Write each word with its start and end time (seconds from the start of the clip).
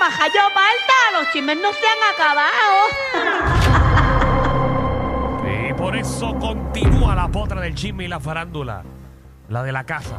majayo 0.00 0.40
falta, 0.54 0.94
los 1.20 1.30
chismes 1.32 1.58
no 1.60 1.70
se 1.72 1.86
han 1.86 2.14
acabado. 2.14 3.70
Y 5.70 5.72
por 5.74 5.96
eso 5.96 6.34
continúa 6.38 7.14
la 7.14 7.28
potra 7.28 7.60
del 7.60 7.74
chisme 7.74 8.04
y 8.04 8.08
la 8.08 8.18
farándula. 8.20 8.82
La 9.48 9.62
de 9.62 9.72
la 9.72 9.84
casa. 9.84 10.16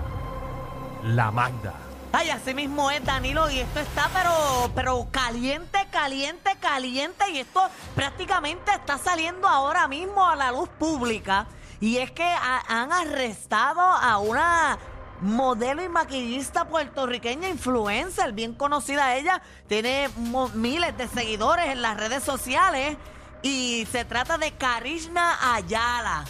La 1.04 1.30
Magda. 1.32 1.74
Ay, 2.14 2.30
así 2.30 2.54
mismo 2.54 2.92
es, 2.92 3.04
Danilo, 3.06 3.50
y 3.50 3.60
esto 3.60 3.80
está 3.80 4.10
pero, 4.14 4.70
pero 4.76 5.08
caliente, 5.12 5.88
caliente, 5.92 6.58
caliente, 6.60 7.30
y 7.32 7.40
esto 7.40 7.62
prácticamente 7.96 8.72
está 8.72 8.98
saliendo 8.98 9.48
ahora 9.48 9.88
mismo 9.88 10.28
a 10.28 10.36
la 10.36 10.52
luz 10.52 10.68
pública. 10.78 11.46
Y 11.80 11.98
es 11.98 12.12
que 12.12 12.24
ha- 12.26 12.64
han 12.68 12.92
arrestado 12.92 13.80
a 13.82 14.18
una 14.20 14.78
modelo 15.22 15.84
y 15.84 15.90
maquillista 15.90 16.66
puertorriqueña 16.68 17.50
influencer, 17.50 18.34
bien 18.34 18.54
conocida 18.54 19.16
ella, 19.16 19.42
tiene 19.68 20.10
miles 20.54 20.98
de 20.98 21.08
seguidores 21.08 21.68
en 21.68 21.82
las 21.82 21.98
redes 21.98 22.24
sociales, 22.24 22.98
y 23.44 23.88
se 23.92 24.06
trata 24.06 24.38
de 24.38 24.52
Karishna 24.52 25.56
Ayala. 25.56 26.26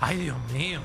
Ay, 0.00 0.18
Dios 0.18 0.36
mío. 0.52 0.80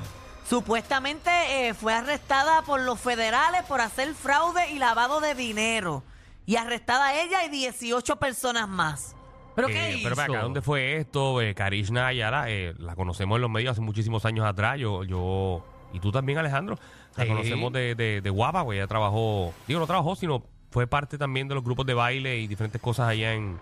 Supuestamente 0.48 1.30
eh, 1.68 1.74
fue 1.74 1.94
arrestada 1.94 2.62
por 2.62 2.80
los 2.80 2.98
federales 2.98 3.62
por 3.64 3.80
hacer 3.80 4.14
fraude 4.14 4.70
y 4.70 4.78
lavado 4.78 5.20
de 5.20 5.34
dinero. 5.34 6.02
Y 6.46 6.56
arrestada 6.56 7.14
ella 7.20 7.44
y 7.44 7.50
18 7.50 8.16
personas 8.16 8.68
más. 8.68 9.14
¿Pero 9.54 9.68
Eh, 9.68 9.72
qué 9.72 9.92
hizo? 9.96 10.08
Pero 10.08 10.22
acá, 10.22 10.42
¿dónde 10.42 10.62
fue 10.62 10.96
esto? 10.96 11.40
Eh, 11.40 11.54
Karishna 11.54 12.06
Ayala, 12.06 12.46
eh, 12.48 12.74
la 12.78 12.96
conocemos 12.96 13.36
en 13.36 13.42
los 13.42 13.50
medios 13.50 13.72
hace 13.72 13.80
muchísimos 13.80 14.24
años 14.24 14.46
atrás. 14.46 14.78
Yo, 14.78 15.04
yo 15.04 15.62
y 15.92 16.00
tú 16.00 16.12
también, 16.12 16.38
Alejandro, 16.38 16.78
la 17.16 17.24
Sí. 17.24 17.28
conocemos 17.28 17.72
de, 17.72 17.94
de, 17.94 18.20
de 18.20 18.30
Guapa, 18.30 18.62
güey. 18.62 18.78
Ella 18.78 18.86
trabajó, 18.86 19.52
digo, 19.66 19.80
no 19.80 19.86
trabajó, 19.86 20.14
sino 20.16 20.42
fue 20.70 20.86
parte 20.86 21.18
también 21.18 21.48
de 21.48 21.54
los 21.54 21.64
grupos 21.64 21.84
de 21.86 21.94
baile 21.94 22.38
y 22.38 22.46
diferentes 22.46 22.80
cosas 22.80 23.08
allá 23.08 23.32
en, 23.34 23.58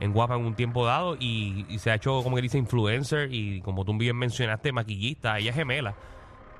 en 0.00 0.12
Guapa 0.12 0.36
en 0.36 0.44
un 0.44 0.54
tiempo 0.54 0.86
dado. 0.86 1.16
Y, 1.18 1.66
y 1.68 1.78
se 1.80 1.90
ha 1.90 1.94
hecho, 1.94 2.22
como 2.22 2.36
que 2.36 2.42
dice, 2.42 2.58
influencer 2.58 3.32
y 3.32 3.60
como 3.62 3.84
tú 3.84 3.96
bien 3.96 4.16
mencionaste, 4.16 4.70
maquillista. 4.72 5.38
Ella 5.38 5.50
es 5.50 5.56
gemela. 5.56 5.94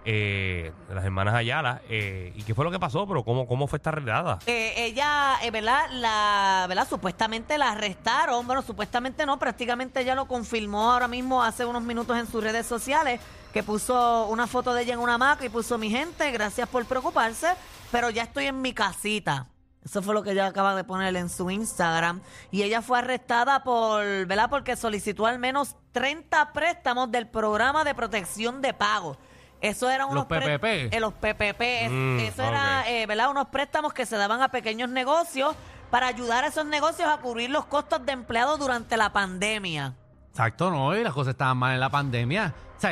Eh, 0.07 0.71
de 0.89 0.95
las 0.95 1.03
hermanas 1.05 1.35
Ayala. 1.35 1.81
Eh, 1.89 2.33
¿Y 2.37 2.43
qué 2.43 2.55
fue 2.55 2.65
lo 2.65 2.71
que 2.71 2.79
pasó? 2.79 3.07
Pero 3.07 3.25
¿cómo, 3.25 3.47
cómo 3.47 3.67
fue 3.67 3.79
esta 3.79 3.91
redada? 3.91 4.39
Eh, 4.47 4.75
ella, 4.77 5.37
eh, 5.43 5.51
¿verdad? 5.51 5.87
La, 5.93 6.67
¿verdad? 6.69 6.87
Supuestamente 6.87 7.57
la 7.57 7.71
arrestaron. 7.73 8.47
Bueno, 8.47 8.61
supuestamente 8.61 9.25
no, 9.25 9.39
prácticamente 9.39 10.01
ella 10.03 10.15
lo 10.15 10.27
confirmó 10.27 10.93
ahora 10.93 11.09
mismo 11.09 11.43
hace 11.43 11.65
unos 11.65 11.83
minutos 11.83 12.19
en 12.19 12.27
sus 12.27 12.43
redes 12.45 12.67
sociales, 12.67 13.19
que 13.55 13.63
puso 13.63 14.27
una 14.27 14.47
foto 14.49 14.75
de 14.75 14.83
ella 14.83 14.95
en 14.95 14.99
una 15.01 15.15
hamaca 15.15 15.45
y 15.45 15.49
puso 15.49 15.79
mi 15.79 15.89
gente, 15.89 16.31
gracias 16.33 16.69
por 16.69 16.85
preocuparse, 16.87 17.47
pero 17.93 18.11
ya 18.11 18.25
estoy 18.25 18.47
en 18.47 18.61
mi 18.61 18.75
casita. 18.75 19.47
Eso 19.85 20.03
fue 20.03 20.13
lo 20.13 20.25
que 20.25 20.33
ella 20.33 20.47
acaba 20.47 20.75
de 20.75 20.83
poner 20.83 21.15
en 21.15 21.29
su 21.29 21.49
Instagram. 21.51 22.21
Y 22.51 22.63
ella 22.65 22.83
fue 22.83 22.99
arrestada 22.99 23.63
por, 23.63 24.03
¿verdad? 24.27 24.51
Porque 24.51 24.75
solicitó 24.75 25.27
al 25.27 25.39
menos 25.39 25.77
30 25.93 26.53
préstamos 26.53 27.13
del 27.13 27.29
programa 27.29 27.85
de 27.85 27.95
protección 27.95 28.61
de 28.61 28.75
pago. 28.75 29.17
Eso 29.61 29.89
eran 29.89 30.09
Los 30.09 30.13
unos 30.13 30.27
pré- 30.27 30.59
PPP. 30.59 30.97
eh, 30.97 31.01
los 31.01 31.13
PPP. 31.13 31.89
Mm, 31.91 32.19
eso 32.21 32.43
era, 32.43 32.89
eh, 32.91 33.07
¿verdad? 33.07 33.31
Unos 33.31 33.49
préstamos 33.49 33.93
que 33.93 34.05
se 34.05 34.17
daban 34.17 34.43
a 34.43 34.49
pequeños 34.49 34.89
negocios 34.91 35.55
para 35.91 36.09
ayudar 36.09 36.43
a 36.45 36.49
esos 36.49 36.67
negocios 36.67 37.09
a 37.09 37.19
cubrir 37.19 37.51
los 37.51 37.67
costos 37.67 38.05
de 38.05 38.13
empleados 38.13 38.59
durante 38.59 38.97
la 38.97 39.13
pandemia. 39.13 39.95
Exacto, 40.31 40.71
no, 40.71 40.97
y 40.97 41.05
las 41.05 41.13
cosas 41.13 41.33
estaban 41.33 41.57
mal 41.57 41.73
en 41.75 41.81
la 41.81 41.91
pandemia. 41.91 42.53
O 42.77 42.81
sea, 42.81 42.91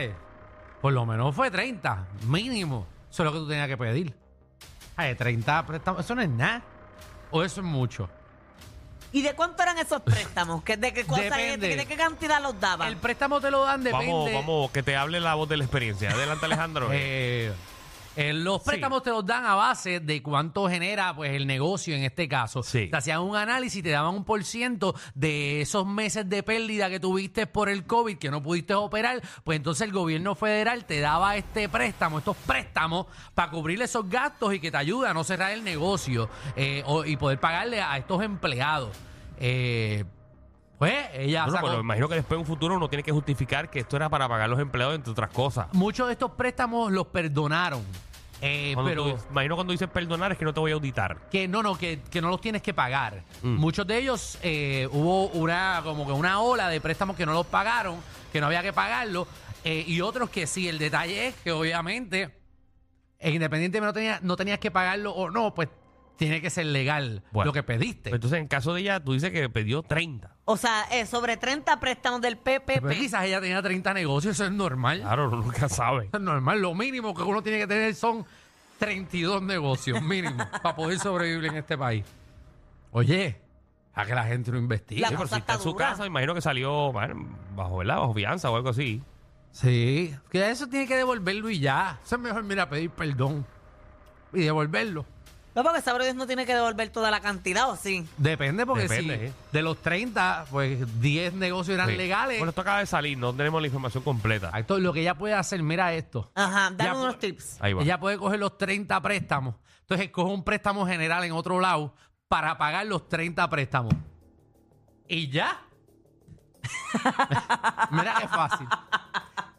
por 0.82 0.92
lo 0.92 1.06
menos 1.06 1.34
fue 1.34 1.50
30, 1.50 2.06
mínimo. 2.26 2.86
Eso 3.10 3.22
es 3.22 3.24
lo 3.26 3.32
que 3.32 3.38
tú 3.38 3.48
tenías 3.48 3.68
que 3.68 3.76
pedir. 3.78 4.12
Ay, 4.96 5.14
30 5.14 5.64
préstamos, 5.66 6.04
eso 6.04 6.14
no 6.14 6.20
es 6.22 6.28
nada. 6.28 6.62
O 7.30 7.42
eso 7.42 7.60
es 7.62 7.66
mucho. 7.66 8.10
¿Y 9.12 9.22
de 9.22 9.34
cuánto 9.34 9.62
eran 9.62 9.78
esos 9.78 10.00
préstamos? 10.02 10.62
¿Que- 10.64 10.76
¿De 10.76 10.92
qué 10.92 11.04
cosa, 11.04 11.22
Depende. 11.22 11.68
de, 11.68 11.76
de 11.76 11.86
qué 11.86 11.96
cantidad 11.96 12.42
los 12.42 12.58
daban? 12.58 12.88
El 12.88 12.96
préstamo 12.96 13.40
te 13.40 13.50
lo 13.50 13.62
dan, 13.64 13.82
depende. 13.84 14.06
Vamos, 14.06 14.32
vamos, 14.32 14.70
que 14.70 14.82
te 14.82 14.96
hable 14.96 15.20
la 15.20 15.34
voz 15.34 15.48
de 15.48 15.56
la 15.58 15.64
experiencia. 15.64 16.10
Adelante, 16.10 16.44
Alejandro. 16.46 16.88
Eh, 16.92 17.52
eh, 18.16 18.32
los 18.32 18.62
préstamos 18.62 19.02
te 19.02 19.10
los 19.10 19.24
dan 19.24 19.46
a 19.46 19.54
base 19.54 20.00
de 20.00 20.22
cuánto 20.22 20.68
genera 20.68 21.14
pues 21.16 21.32
el 21.32 21.46
negocio 21.46 21.94
en 21.94 22.02
este 22.04 22.28
caso. 22.28 22.62
Sí. 22.62 22.88
Te 22.90 22.96
hacían 22.96 23.20
un 23.20 23.36
análisis 23.36 23.78
y 23.78 23.82
te 23.82 23.90
daban 23.90 24.14
un 24.14 24.24
por 24.24 24.44
ciento 24.44 24.94
de 25.14 25.60
esos 25.62 25.86
meses 25.86 26.28
de 26.28 26.42
pérdida 26.42 26.90
que 26.90 27.00
tuviste 27.00 27.46
por 27.46 27.68
el 27.68 27.84
COVID, 27.84 28.18
que 28.18 28.30
no 28.30 28.42
pudiste 28.42 28.74
operar, 28.74 29.22
pues 29.44 29.56
entonces 29.56 29.86
el 29.86 29.92
gobierno 29.92 30.34
federal 30.34 30.84
te 30.84 31.00
daba 31.00 31.36
este 31.36 31.68
préstamo, 31.68 32.18
estos 32.18 32.36
préstamos 32.36 33.06
para 33.34 33.50
cubrir 33.50 33.80
esos 33.82 34.08
gastos 34.08 34.54
y 34.54 34.60
que 34.60 34.70
te 34.70 34.76
ayude 34.76 35.08
a 35.08 35.14
no 35.14 35.24
cerrar 35.24 35.52
el 35.52 35.64
negocio 35.64 36.28
eh, 36.56 36.82
o- 36.86 37.04
y 37.04 37.16
poder 37.16 37.40
pagarle 37.40 37.80
a 37.80 37.96
estos 37.96 38.22
empleados. 38.22 38.96
Eh, 39.38 40.04
pues 40.78 40.94
ella 41.14 41.42
Bueno, 41.44 41.56
sacó- 41.58 41.68
pero 41.68 41.80
imagino 41.80 42.08
que 42.08 42.14
después 42.16 42.36
en 42.36 42.40
un 42.40 42.46
futuro 42.46 42.76
uno 42.76 42.88
tiene 42.88 43.02
que 43.02 43.12
justificar 43.12 43.70
que 43.70 43.80
esto 43.80 43.96
era 43.96 44.08
para 44.08 44.28
pagar 44.28 44.48
los 44.48 44.58
empleados, 44.60 44.94
entre 44.94 45.12
otras 45.12 45.30
cosas. 45.30 45.68
muchos 45.72 46.06
de 46.08 46.12
estos 46.14 46.32
préstamos 46.32 46.90
los 46.90 47.06
perdonaron. 47.06 47.82
Eh, 48.44 48.72
Cuando 48.74 48.90
pero 48.90 49.04
tú- 49.16 49.24
imagino 49.30 49.54
cuando 49.54 49.70
dices 49.72 49.88
perdonar 49.88 50.32
es 50.32 50.38
que 50.38 50.44
no 50.44 50.52
te 50.52 50.58
voy 50.58 50.72
a 50.72 50.74
auditar. 50.74 51.28
Que 51.30 51.46
no, 51.46 51.62
no, 51.62 51.78
que, 51.78 52.00
que 52.10 52.20
no 52.20 52.28
los 52.28 52.40
tienes 52.40 52.60
que 52.60 52.74
pagar. 52.74 53.22
Mm. 53.42 53.54
Muchos 53.54 53.86
de 53.86 53.98
ellos 53.98 54.36
eh, 54.42 54.88
hubo 54.90 55.28
una 55.28 55.80
como 55.84 56.04
que 56.06 56.12
una 56.12 56.40
ola 56.40 56.68
de 56.68 56.80
préstamos 56.80 57.14
que 57.16 57.24
no 57.24 57.32
los 57.34 57.46
pagaron, 57.46 57.98
que 58.32 58.40
no 58.40 58.46
había 58.46 58.62
que 58.62 58.72
pagarlo, 58.72 59.28
eh, 59.62 59.84
y 59.86 60.00
otros 60.00 60.28
que 60.28 60.48
sí. 60.48 60.68
El 60.68 60.80
detalle 60.80 61.28
es 61.28 61.36
que 61.36 61.52
obviamente, 61.52 62.34
eh, 63.20 63.30
independientemente 63.30 63.86
no, 63.86 63.92
tenía, 63.92 64.18
no 64.24 64.34
tenías 64.34 64.58
que 64.58 64.72
pagarlo 64.72 65.12
o 65.12 65.30
no, 65.30 65.54
pues 65.54 65.68
tiene 66.16 66.40
que 66.40 66.50
ser 66.50 66.66
legal 66.66 67.22
Bueno. 67.30 67.46
lo 67.50 67.52
que 67.52 67.62
pediste. 67.62 68.10
Entonces, 68.10 68.40
en 68.40 68.48
caso 68.48 68.74
de 68.74 68.80
ella, 68.80 68.98
tú 68.98 69.12
dices 69.12 69.30
que 69.30 69.48
pidió 69.50 69.84
30. 69.84 70.31
O 70.44 70.56
sea, 70.56 70.84
eh, 70.90 71.06
sobre 71.06 71.36
30 71.36 71.78
préstamos 71.78 72.20
del 72.20 72.36
PPP. 72.36 72.80
Pero 72.82 72.88
quizás 72.90 73.24
ella 73.24 73.40
tenía 73.40 73.62
30 73.62 73.94
negocios, 73.94 74.34
eso 74.34 74.44
es 74.44 74.50
normal. 74.52 75.00
Claro, 75.00 75.28
uno 75.28 75.36
nunca 75.42 75.68
sabe. 75.68 76.06
Eso 76.06 76.16
es 76.16 76.22
normal. 76.22 76.60
Lo 76.60 76.74
mínimo 76.74 77.14
que 77.14 77.22
uno 77.22 77.42
tiene 77.42 77.58
que 77.58 77.66
tener 77.68 77.94
son 77.94 78.26
32 78.78 79.40
negocios 79.42 80.02
mínimo 80.02 80.44
para 80.62 80.74
poder 80.74 80.98
sobrevivir 80.98 81.46
en 81.50 81.56
este 81.58 81.78
país. 81.78 82.04
Oye, 82.90 83.40
a 83.94 84.04
que 84.04 84.14
la 84.14 84.24
gente 84.24 84.50
lo 84.50 84.58
investigue. 84.58 85.00
La 85.00 85.08
Sí, 85.08 85.14
pero 85.14 85.22
cosa 85.24 85.36
si 85.36 85.40
está 85.40 85.52
en 85.54 85.60
su 85.60 85.72
dura. 85.72 85.90
casa, 85.90 86.06
imagino 86.06 86.34
que 86.34 86.40
salió 86.40 86.90
bueno, 86.92 87.24
bajo, 87.54 87.76
¿verdad? 87.78 87.98
Bajo 87.98 88.14
fianza 88.14 88.50
o 88.50 88.56
algo 88.56 88.70
así. 88.70 89.00
Sí, 89.52 90.14
que 90.30 90.50
eso 90.50 90.66
tiene 90.66 90.86
que 90.88 90.96
devolverlo 90.96 91.50
y 91.50 91.60
ya. 91.60 92.00
Eso 92.04 92.16
es 92.16 92.20
mejor, 92.22 92.42
mira, 92.42 92.68
pedir 92.68 92.90
perdón 92.90 93.46
y 94.32 94.40
devolverlo. 94.40 95.04
No, 95.54 95.62
porque 95.62 95.82
sabrá 95.82 96.04
Dios 96.04 96.16
no 96.16 96.26
tiene 96.26 96.46
que 96.46 96.54
devolver 96.54 96.88
toda 96.90 97.10
la 97.10 97.20
cantidad, 97.20 97.68
¿o 97.70 97.76
sí? 97.76 98.06
Depende, 98.16 98.64
porque 98.64 98.84
Depende, 98.88 99.18
si 99.18 99.24
¿eh? 99.26 99.32
de 99.52 99.62
los 99.62 99.76
30, 99.82 100.46
pues 100.50 101.00
10 101.00 101.34
negocios 101.34 101.74
eran 101.74 101.90
Sí. 101.90 101.96
legales. 101.96 102.38
Bueno, 102.38 102.50
esto 102.50 102.62
acaba 102.62 102.78
de 102.78 102.86
salir, 102.86 103.18
no 103.18 103.34
tenemos 103.34 103.60
la 103.60 103.66
información 103.66 104.02
completa. 104.02 104.50
Esto, 104.58 104.78
lo 104.78 104.92
que 104.94 105.00
ella 105.02 105.14
puede 105.14 105.34
hacer, 105.34 105.62
mira 105.62 105.92
esto. 105.92 106.30
Ajá, 106.34 106.70
dame 106.74 106.84
Ya, 106.84 106.94
unos 106.94 107.18
tips. 107.18 107.58
Ahí 107.60 107.74
va. 107.74 107.82
Ella 107.82 108.00
puede 108.00 108.16
coger 108.16 108.38
los 108.40 108.56
30 108.56 109.00
préstamos. 109.02 109.54
Entonces, 109.80 110.10
coge 110.10 110.32
un 110.32 110.42
préstamo 110.42 110.86
general 110.86 111.22
en 111.24 111.32
otro 111.32 111.60
lado 111.60 111.94
para 112.28 112.56
pagar 112.56 112.86
los 112.86 113.08
30 113.10 113.48
préstamos. 113.50 113.92
Y 115.06 115.28
ya. 115.28 115.60
Mira 117.90 118.14
qué 118.20 118.28
fácil. 118.28 118.66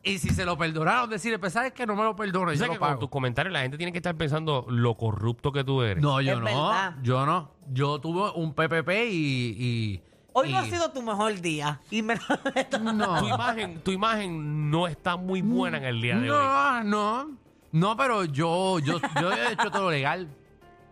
Y 0.06 0.18
si 0.20 0.30
se 0.32 0.44
lo 0.44 0.58
perdonaron, 0.58 1.10
decirle, 1.10 1.40
pues 1.40 1.54
sabes 1.54 1.72
que 1.72 1.86
no 1.86 1.96
me 1.96 2.04
lo 2.04 2.14
perdono, 2.16 2.52
yo 2.52 2.66
lo 2.68 2.74
que 2.74 2.78
con 2.80 2.88
pago. 2.90 3.00
tus 3.00 3.10
comentarios 3.10 3.54
la 3.54 3.62
gente 3.62 3.78
tiene 3.78 3.94
que 3.94 4.00
estar 4.00 4.16
pensando 4.16 4.66
lo 4.70 4.96
corrupto 4.96 5.52
que 5.54 5.64
tú 5.64 5.82
eres. 5.82 6.04
No, 6.04 6.20
yo 6.20 6.34
Es 6.34 6.40
no. 6.40 6.44
verdad. 6.46 6.96
Yo 7.02 7.26
no. 7.26 7.52
Yo 7.72 8.00
tuve 8.00 8.32
un 8.36 8.54
PPP 8.54 8.90
y. 9.10 9.56
y- 9.58 10.04
Hoy 10.34 10.52
no 10.52 10.56
y- 10.56 10.60
ha 10.60 10.66
sido 10.70 10.92
tu 10.92 11.02
mejor 11.02 11.40
día. 11.40 11.80
Y 11.90 12.02
me 12.02 12.16
Tu 12.70 12.80
No. 12.80 13.26
imagen, 13.28 13.80
tu 13.82 13.92
imagen 13.92 14.70
no 14.70 14.88
está 14.88 15.16
muy 15.16 15.42
buena 15.42 15.78
en 15.78 15.84
el 15.86 16.02
día 16.02 16.18
de 16.18 16.30
hoy. 16.32 16.38
No, 16.46 16.84
no. 16.84 17.38
No, 17.72 17.96
pero 17.98 18.26
yo, 18.26 18.80
yo, 18.80 19.00
yo 19.22 19.32
he 19.32 19.54
hecho 19.54 19.72
todo 19.72 19.90
legal. 19.90 20.28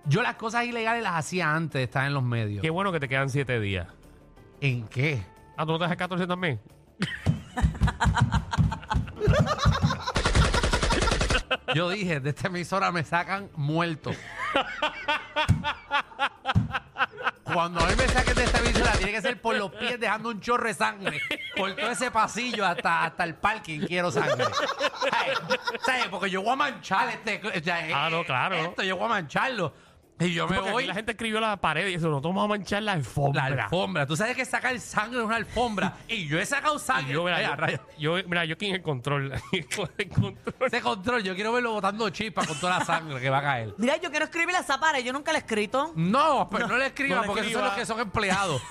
Yo 0.05 0.21
las 0.21 0.35
cosas 0.35 0.65
ilegales 0.65 1.03
las 1.03 1.13
hacía 1.15 1.53
antes 1.53 1.73
de 1.79 1.83
estar 1.83 2.07
en 2.07 2.13
los 2.13 2.23
medios. 2.23 2.61
Qué 2.61 2.69
bueno 2.69 2.91
que 2.91 2.99
te 2.99 3.09
quedan 3.09 3.29
siete 3.29 3.59
días. 3.59 3.87
¿En 4.61 4.87
qué? 4.87 5.21
Ah, 5.57 5.65
¿tú 5.65 5.73
no 5.73 5.77
te 5.79 5.83
dejas 5.83 5.97
14 5.97 6.25
también? 6.27 6.59
Yo 11.75 11.89
dije, 11.89 12.19
de 12.19 12.29
esta 12.29 12.47
emisora 12.47 12.91
me 12.91 13.03
sacan 13.03 13.49
muerto. 13.55 14.11
Cuando 17.43 17.81
a 17.81 17.87
mí 17.87 17.95
me 17.97 18.07
saquen 18.07 18.35
de 18.35 18.43
esta 18.43 18.59
emisora, 18.59 18.91
tiene 18.93 19.11
que 19.11 19.21
ser 19.21 19.41
por 19.41 19.55
los 19.55 19.71
pies 19.71 19.99
dejando 19.99 20.29
un 20.29 20.39
chorro 20.39 20.67
de 20.67 20.73
sangre. 20.73 21.21
Por 21.55 21.75
todo 21.75 21.91
ese 21.91 22.11
pasillo 22.11 22.65
hasta, 22.65 23.03
hasta 23.03 23.23
el 23.23 23.35
parking 23.35 23.81
quiero 23.81 24.11
sangre. 24.11 24.45
¿Sabes? 25.09 25.39
¿Sabes? 25.85 26.07
Porque 26.09 26.29
yo 26.29 26.41
voy 26.41 26.53
a 26.53 26.55
manchar 26.55 27.09
este. 27.09 27.41
Ah, 27.93 28.09
no, 28.09 28.23
claro. 28.23 28.55
Esto, 28.55 28.83
yo 28.83 28.95
voy 28.95 29.05
a 29.05 29.09
mancharlo. 29.09 29.73
Y 30.25 30.33
yo 30.33 30.47
me 30.47 30.55
Porque 30.55 30.69
aquí 30.69 30.73
voy. 30.73 30.85
la 30.87 30.93
gente 30.93 31.11
escribió 31.11 31.39
la 31.39 31.57
pared 31.57 31.87
y 31.87 31.93
eso, 31.95 32.09
no 32.09 32.21
vamos 32.21 32.45
a 32.45 32.47
manchar 32.47 32.83
la 32.83 32.93
alfombra. 32.93 33.49
La 33.49 33.63
alfombra. 33.65 34.05
Tú 34.05 34.15
sabes 34.15 34.35
que 34.35 34.45
sacar 34.45 34.79
sangre 34.79 35.17
de 35.19 35.23
una 35.25 35.35
alfombra. 35.37 35.95
y 36.07 36.27
yo 36.27 36.39
he 36.39 36.45
sacado 36.45 36.75
Y 36.75 36.79
sangre. 36.79 37.13
yo, 37.13 37.23
mira, 37.23 37.37
Ay, 37.37 37.45
yo, 37.47 37.55
rayos. 37.55 37.81
yo, 37.97 38.15
mira, 38.27 38.45
yo 38.45 38.53
aquí 38.55 38.67
en 38.67 38.75
el 38.75 38.81
control. 38.81 39.33
el 39.51 39.67
control. 40.09 40.55
Ese 40.67 40.81
control, 40.81 41.23
yo 41.23 41.35
quiero 41.35 41.51
verlo 41.53 41.71
botando 41.73 42.09
chispas 42.09 42.47
con 42.47 42.59
toda 42.59 42.79
la 42.79 42.85
sangre 42.85 43.19
que 43.19 43.29
va 43.29 43.39
a 43.39 43.41
caer. 43.43 43.73
Mira, 43.77 43.97
yo 43.97 44.09
quiero 44.11 44.25
escribirle 44.25 44.57
a 44.57 44.61
esa 44.61 44.79
pared, 44.79 45.03
yo 45.03 45.13
nunca 45.13 45.31
le 45.31 45.39
he 45.39 45.41
escrito. 45.41 45.93
No, 45.95 46.47
pero 46.51 46.67
no, 46.67 46.77
le 46.77 46.87
escriba 46.87 47.15
no 47.17 47.21
le 47.23 47.27
porque 47.27 47.41
esos 47.41 47.53
son 47.53 47.61
escriba. 47.65 47.75
los 47.77 47.79
que 47.79 47.85
son 47.85 47.99
empleados. 47.99 48.61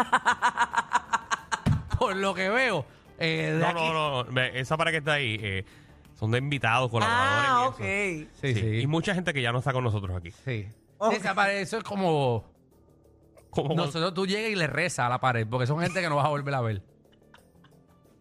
Por 1.98 2.16
lo 2.16 2.34
que 2.34 2.48
veo. 2.48 2.86
eh, 3.18 3.52
de 3.52 3.58
No, 3.58 3.66
aquí- 3.66 3.88
no, 3.92 4.24
no. 4.24 4.32
ve, 4.32 4.58
Esa 4.58 4.76
pared 4.76 4.92
que 4.92 4.98
está 4.98 5.12
ahí 5.14 5.38
eh, 5.40 5.64
son 6.18 6.30
de 6.30 6.38
invitados, 6.38 6.90
colaboradores. 6.90 7.50
Ah, 7.50 7.64
y 7.64 7.68
ok. 7.68 7.80
eso. 7.80 8.30
Sí, 8.40 8.54
sí. 8.54 8.80
Y 8.80 8.86
mucha 8.86 9.14
gente 9.14 9.32
que 9.34 9.42
ya 9.42 9.52
no 9.52 9.58
está 9.58 9.72
con 9.72 9.84
nosotros 9.84 10.16
aquí. 10.16 10.30
Sí. 10.44 10.66
Ok. 11.02 11.14
Esa 11.14 11.34
pared, 11.34 11.56
eso 11.60 11.78
es 11.78 11.84
como. 11.84 12.44
Como 13.48 13.74
Nosotros 13.74 14.14
tú 14.14 14.26
llegas 14.26 14.50
y 14.50 14.54
le 14.54 14.66
rezas 14.68 15.06
a 15.06 15.08
la 15.08 15.18
pared 15.20 15.46
porque 15.50 15.66
son 15.66 15.80
gente 15.80 16.00
que 16.00 16.08
no 16.08 16.16
vas 16.16 16.26
a 16.26 16.28
volver 16.28 16.54
a 16.54 16.60
ver. 16.60 16.82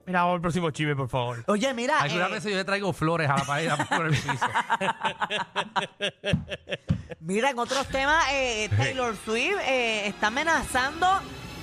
Mira, 0.08 0.22
vamos 0.22 0.36
al 0.38 0.42
próximo 0.42 0.72
chisme, 0.72 0.96
por 0.96 1.08
favor. 1.08 1.44
Oye, 1.48 1.72
mira, 1.76 2.00
Algunas 2.00 2.30
eh, 2.30 2.34
veces 2.34 2.52
yo 2.52 2.58
le 2.58 2.64
traigo 2.64 2.92
flores 2.94 3.30
a 3.30 3.36
la 3.38 3.44
pared 3.44 3.64
y 3.66 3.68
la 3.68 3.78
pongo 3.78 4.06
en 4.06 4.14
el 4.14 4.20
piso. 4.20 4.46
mira, 7.20 7.50
en 7.52 7.60
otros 7.60 7.86
temas, 7.90 8.26
eh, 8.32 8.70
Taylor 8.76 9.16
Swift 9.18 9.60
eh, 9.68 10.08
está 10.08 10.28
amenazando 10.28 11.06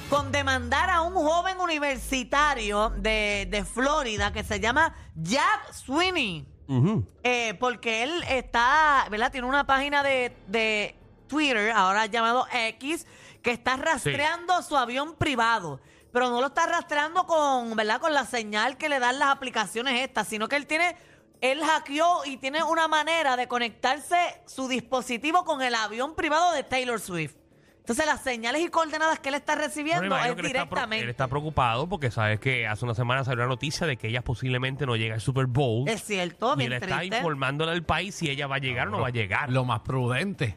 con 0.08 0.30
demandar 0.30 0.90
a 0.90 1.00
un 1.02 1.14
joven 1.14 1.58
universitario 1.58 2.90
de, 2.90 3.48
de 3.50 3.64
Florida 3.64 4.32
que 4.32 4.44
se 4.44 4.60
llama 4.60 4.94
Jack 5.16 5.72
Sweeney. 5.72 6.46
Ujú. 6.68 7.04
Eh, 7.24 7.54
porque 7.58 8.02
él 8.04 8.22
está, 8.28 9.06
¿verdad? 9.10 9.32
Tiene 9.32 9.48
una 9.48 9.66
página 9.66 10.02
de, 10.04 10.36
de 10.46 10.94
Twitter, 11.26 11.70
ahora 11.72 12.06
llamado 12.06 12.46
X, 12.52 13.06
que 13.42 13.50
está 13.50 13.76
rastreando 13.76 14.62
su 14.62 14.76
avión 14.76 15.14
privado. 15.16 15.80
Pero 16.12 16.30
no 16.30 16.40
lo 16.40 16.46
está 16.46 16.66
rastreando 16.66 17.26
con, 17.26 17.76
¿verdad? 17.76 18.00
Con 18.00 18.14
la 18.14 18.24
señal 18.24 18.76
que 18.78 18.88
le 18.88 18.98
dan 18.98 19.18
las 19.18 19.28
aplicaciones 19.28 20.00
estas, 20.00 20.26
sino 20.28 20.48
que 20.48 20.56
él 20.56 20.66
tiene, 20.66 20.96
él 21.42 21.62
hackeó 21.62 22.24
y 22.24 22.38
tiene 22.38 22.62
una 22.62 22.88
manera 22.88 23.36
de 23.36 23.48
conectarse 23.48 24.16
su 24.46 24.66
dispositivo 24.66 25.44
con 25.44 25.60
el 25.60 25.74
avión 25.74 26.14
privado 26.14 26.52
de 26.52 26.62
Taylor 26.62 27.00
Swift. 27.00 27.34
Entonces 27.80 28.06
las 28.06 28.20
señales 28.22 28.62
y 28.62 28.68
coordenadas 28.68 29.20
que 29.20 29.28
él 29.28 29.36
está 29.36 29.54
recibiendo 29.54 30.16
es 30.16 30.22
que 30.34 30.40
él 30.40 30.46
está, 30.46 30.66
pro- 30.66 30.76
directamente. 30.80 31.04
él 31.04 31.10
está 31.10 31.28
preocupado 31.28 31.88
porque 31.88 32.10
sabes 32.10 32.40
que 32.40 32.66
hace 32.66 32.84
una 32.84 32.94
semana 32.96 33.22
salió 33.22 33.42
la 33.42 33.48
noticia 33.48 33.86
de 33.86 33.96
que 33.96 34.08
ella 34.08 34.22
posiblemente 34.22 34.86
no 34.86 34.96
llega 34.96 35.14
al 35.14 35.20
Super 35.20 35.46
Bowl. 35.46 35.88
Es 35.88 36.02
cierto, 36.02 36.54
y 36.54 36.56
bien 36.56 36.72
él 36.72 36.82
está 36.82 37.04
informándole 37.04 37.70
al 37.70 37.84
país 37.84 38.16
si 38.16 38.28
ella 38.28 38.48
va 38.48 38.56
a 38.56 38.58
llegar 38.58 38.88
o 38.88 38.90
no 38.90 39.00
va 39.00 39.08
a 39.08 39.12
llegar. 39.12 39.52
Lo 39.52 39.64
más 39.64 39.80
prudente. 39.82 40.56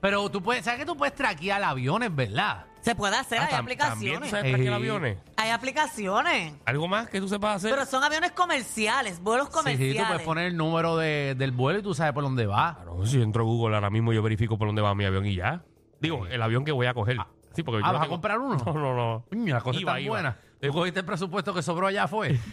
Pero 0.00 0.28
tú 0.30 0.42
puedes, 0.42 0.64
¿sabes 0.64 0.80
que 0.80 0.86
tú 0.86 0.96
puedes 0.96 1.14
traquear 1.14 1.62
aviones, 1.62 2.14
verdad? 2.14 2.66
Se 2.82 2.94
puede 2.96 3.16
hacer, 3.16 3.38
Ah, 3.38 3.46
hay 3.46 3.52
tam- 3.54 3.60
aplicaciones. 3.60 3.98
También 4.00 4.20
tú 4.22 4.28
sabes 4.28 4.50
traquear 4.52 4.72
Eh, 4.72 4.76
aviones. 4.76 5.18
Hay 5.36 5.50
aplicaciones. 5.50 6.54
¿Algo 6.64 6.88
más 6.88 7.08
que 7.08 7.20
tú 7.20 7.28
sepas 7.28 7.56
hacer? 7.56 7.70
Pero 7.70 7.86
son 7.86 8.02
aviones 8.02 8.32
comerciales, 8.32 9.20
vuelos 9.20 9.46
Sí, 9.48 9.52
comerciales. 9.52 9.92
sí, 9.96 9.98
tú 10.00 10.06
puedes 10.08 10.22
poner 10.22 10.46
el 10.46 10.56
número 10.56 10.96
de- 10.96 11.36
del 11.38 11.52
vuelo 11.52 11.78
y 11.78 11.82
tú 11.82 11.94
sabes 11.94 12.12
por 12.12 12.24
dónde 12.24 12.46
va. 12.46 12.74
Claro, 12.76 13.06
si 13.06 13.18
yo 13.18 13.22
entro 13.22 13.42
a 13.42 13.46
Google 13.46 13.76
ahora 13.76 13.90
mismo 13.90 14.12
yo 14.12 14.20
verifico 14.22 14.58
por 14.58 14.66
dónde 14.66 14.82
va 14.82 14.94
mi 14.96 15.04
avión 15.04 15.24
y 15.26 15.36
ya. 15.36 15.62
Digo, 16.00 16.26
el 16.26 16.42
avión 16.42 16.64
que 16.64 16.72
voy 16.72 16.86
a 16.86 16.94
coger. 16.94 17.18
sí, 17.54 17.62
porque 17.62 17.82
ah, 17.84 17.88
yo 17.88 17.92
¿vas 17.92 18.00
a 18.00 18.04
tengo- 18.04 18.14
comprar 18.14 18.38
uno? 18.40 18.56
No, 18.66 18.72
no, 18.74 18.94
no. 18.96 19.24
Coño, 19.30 19.54
la 19.54 19.60
cosa 19.60 19.78
Iba, 19.80 19.92
está 19.92 20.00
iba. 20.00 20.10
buena. 20.14 20.36
¿Tú 20.60 20.72
cogiste 20.72 21.00
el 21.00 21.06
presupuesto 21.06 21.54
que 21.54 21.62
sobró 21.62 21.86
allá 21.86 22.08
fue? 22.08 22.36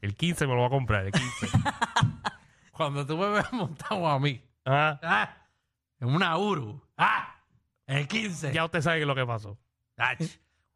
El 0.00 0.14
15 0.14 0.46
me 0.46 0.52
lo 0.54 0.58
voy 0.60 0.66
a 0.66 0.70
comprar, 0.70 1.06
el 1.06 1.12
15. 1.12 1.48
Cuando 2.78 3.04
tú 3.04 3.18
me 3.18 3.28
ves 3.28 3.52
montado 3.52 4.08
a 4.08 4.18
mí. 4.18 4.40
ah, 4.64 4.98
Ah, 5.02 5.36
en 6.00 6.08
una 6.08 6.38
Uru. 6.38 6.80
Ah, 6.96 7.34
en 7.86 7.98
el 7.98 8.08
15. 8.08 8.52
ya 8.54 8.64
usted 8.64 8.80
sabe 8.80 9.04
lo 9.04 9.14
que 9.14 9.26
pasó. 9.26 9.58
Ach, 9.98 10.18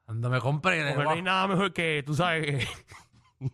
Cuando 0.05 0.29
me 0.29 0.41
compré. 0.41 0.85
Porque 0.93 1.05
no 1.05 1.11
hay 1.11 1.23
nada 1.23 1.47
mejor 1.49 1.73
que, 1.73 2.03
tú 2.05 2.15
sabes, 2.15 2.45
que, 2.45 2.69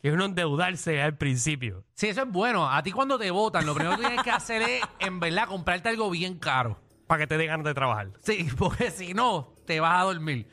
que 0.00 0.12
uno 0.12 0.24
endeudarse 0.26 1.02
al 1.02 1.16
principio. 1.16 1.84
Sí, 1.94 2.08
eso 2.08 2.22
es 2.22 2.28
bueno. 2.30 2.70
A 2.70 2.82
ti 2.82 2.92
cuando 2.92 3.18
te 3.18 3.30
votan, 3.30 3.66
lo 3.66 3.74
primero 3.74 3.96
que 3.96 4.02
tienes 4.06 4.22
que 4.22 4.30
hacer 4.30 4.62
es, 4.62 4.82
en 5.00 5.18
verdad, 5.20 5.48
comprarte 5.48 5.88
algo 5.88 6.10
bien 6.10 6.38
caro. 6.38 6.80
Para 7.06 7.20
que 7.20 7.26
te 7.26 7.36
dé 7.36 7.46
ganas 7.46 7.64
de 7.66 7.74
trabajar. 7.74 8.12
Sí, 8.20 8.48
porque 8.58 8.90
si 8.90 9.14
no, 9.14 9.54
te 9.66 9.80
vas 9.80 10.00
a 10.00 10.04
dormir. 10.04 10.48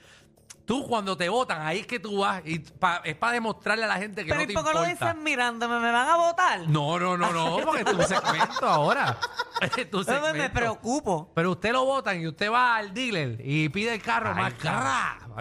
Tú 0.71 0.87
cuando 0.87 1.17
te 1.17 1.27
votan, 1.27 1.61
ahí 1.67 1.79
es 1.79 1.85
que 1.85 1.99
tú 1.99 2.19
vas. 2.19 2.41
Y 2.45 2.59
pa- 2.59 3.01
es 3.03 3.13
para 3.17 3.33
demostrarle 3.33 3.83
a 3.83 3.87
la 3.87 3.95
gente 3.97 4.23
que 4.23 4.29
Pero 4.29 4.37
no 4.37 4.43
¿y 4.43 4.47
te 4.47 4.53
por 4.53 4.63
qué 4.65 4.73
lo 4.73 4.83
dicen 4.85 5.21
mirándome? 5.21 5.79
¿Me 5.79 5.91
van 5.91 6.07
a 6.07 6.15
votar? 6.15 6.61
No, 6.69 6.97
no, 6.97 7.17
no, 7.17 7.33
no, 7.33 7.57
porque 7.65 7.81
es 7.81 7.85
tu 7.85 8.01
segmento 8.03 8.65
ahora. 8.65 9.17
Es 9.59 9.89
tu 9.91 9.97
me- 9.97 10.05
me 10.05 10.11
segmento. 10.21 10.53
preocupo. 10.53 11.29
Pero 11.35 11.51
usted 11.51 11.73
lo 11.73 11.83
votan 11.83 12.21
y 12.21 12.27
usted 12.27 12.49
va 12.49 12.77
al 12.77 12.93
dealer 12.93 13.41
y 13.43 13.67
pide 13.67 13.95
el 13.95 14.01
carro 14.01 14.29
Ay, 14.33 14.43
más 14.43 14.53
caro. 14.53 15.35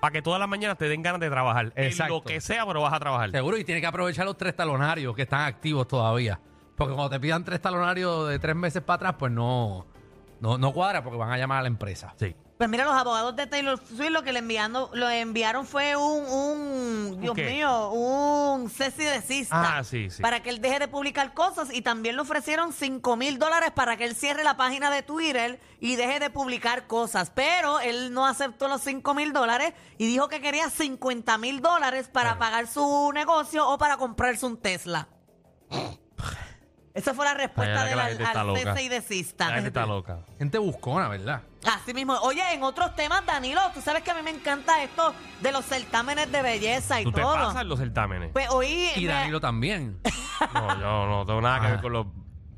Para 0.00 0.12
que 0.12 0.22
todas 0.22 0.38
las 0.38 0.48
mañanas 0.48 0.78
te 0.78 0.88
den 0.88 1.02
ganas 1.02 1.20
de 1.20 1.28
trabajar. 1.28 1.72
En 1.74 1.86
Exacto. 1.86 2.14
lo 2.14 2.22
que 2.22 2.40
sea, 2.40 2.64
pero 2.64 2.82
vas 2.82 2.92
a 2.92 3.00
trabajar. 3.00 3.32
Seguro, 3.32 3.56
y 3.56 3.64
tiene 3.64 3.80
que 3.80 3.86
aprovechar 3.88 4.24
los 4.26 4.36
tres 4.36 4.54
talonarios 4.54 5.14
que 5.16 5.22
están 5.22 5.40
activos 5.40 5.88
todavía. 5.88 6.38
Porque 6.76 6.94
cuando 6.94 7.10
te 7.10 7.18
pidan 7.18 7.42
tres 7.44 7.60
talonarios 7.60 8.28
de 8.28 8.38
tres 8.38 8.54
meses 8.54 8.80
para 8.80 8.94
atrás, 8.94 9.14
pues 9.18 9.32
no, 9.32 9.86
no, 10.40 10.56
no 10.56 10.72
cuadra 10.72 11.02
porque 11.02 11.18
van 11.18 11.32
a 11.32 11.36
llamar 11.36 11.58
a 11.58 11.62
la 11.62 11.68
empresa. 11.68 12.14
Sí. 12.16 12.34
Pues 12.62 12.70
mira, 12.70 12.84
los 12.84 12.94
abogados 12.94 13.34
de 13.34 13.48
Taylor 13.48 13.76
Swift 13.76 14.12
lo 14.12 14.22
que 14.22 14.32
le 14.32 14.38
enviando, 14.38 14.88
lo 14.94 15.10
enviaron 15.10 15.66
fue 15.66 15.96
un, 15.96 16.24
un 16.24 17.20
Dios 17.20 17.34
qué? 17.34 17.50
mío, 17.50 17.90
un 17.90 18.70
cese 18.70 19.02
desista. 19.02 19.78
Ah, 19.78 19.82
sí, 19.82 20.08
sí. 20.10 20.22
Para 20.22 20.44
que 20.44 20.50
él 20.50 20.60
deje 20.60 20.78
de 20.78 20.86
publicar 20.86 21.34
cosas 21.34 21.74
y 21.74 21.82
también 21.82 22.14
le 22.14 22.22
ofrecieron 22.22 22.72
5 22.72 23.16
mil 23.16 23.40
dólares 23.40 23.72
para 23.74 23.96
que 23.96 24.04
él 24.04 24.14
cierre 24.14 24.44
la 24.44 24.56
página 24.56 24.92
de 24.92 25.02
Twitter 25.02 25.58
y 25.80 25.96
deje 25.96 26.20
de 26.20 26.30
publicar 26.30 26.86
cosas. 26.86 27.32
Pero 27.34 27.80
él 27.80 28.14
no 28.14 28.26
aceptó 28.26 28.68
los 28.68 28.80
5 28.82 29.12
mil 29.12 29.32
dólares 29.32 29.74
y 29.98 30.06
dijo 30.06 30.28
que 30.28 30.40
quería 30.40 30.70
50 30.70 31.38
mil 31.38 31.62
dólares 31.62 32.06
para 32.06 32.38
pagar 32.38 32.68
su 32.68 33.10
negocio 33.12 33.68
o 33.68 33.76
para 33.76 33.96
comprarse 33.96 34.46
un 34.46 34.56
Tesla. 34.56 35.08
Esa 36.94 37.14
fue 37.14 37.24
la 37.24 37.32
respuesta 37.34 37.82
Ay, 37.82 37.88
del 37.88 37.96
la 37.98 38.04
gente 38.06 38.22
está 38.22 38.40
al 38.42 38.46
loca. 38.48 38.60
cese 38.74 38.82
y 38.82 38.88
desista. 38.88 39.48
La 39.48 39.54
gente 39.54 39.68
está 39.68 39.86
loca. 39.86 40.18
Gente 40.38 40.58
buscona, 40.58 41.08
¿verdad? 41.08 41.40
Así 41.64 41.94
mismo. 41.94 42.14
Oye, 42.22 42.42
en 42.52 42.62
otros 42.62 42.94
temas, 42.94 43.24
Danilo, 43.24 43.60
tú 43.72 43.80
sabes 43.80 44.02
que 44.02 44.10
a 44.10 44.14
mí 44.14 44.20
me 44.22 44.30
encanta 44.30 44.82
esto 44.82 45.14
de 45.40 45.52
los 45.52 45.64
certámenes 45.64 46.30
de 46.30 46.42
belleza 46.42 47.00
y 47.00 47.04
Tú 47.04 47.12
te 47.12 47.22
todo. 47.22 47.34
pasas 47.34 47.64
los 47.64 47.78
certámenes. 47.78 48.30
Pues 48.32 48.48
hoy, 48.50 48.90
Y 48.96 49.06
me- 49.06 49.12
Danilo 49.12 49.40
también. 49.40 50.00
No, 50.54 50.80
yo 50.80 51.06
no 51.06 51.24
tengo 51.24 51.40
nada 51.40 51.60
que 51.60 51.66
ver 51.68 51.80
con 51.80 51.92
los 51.92 52.06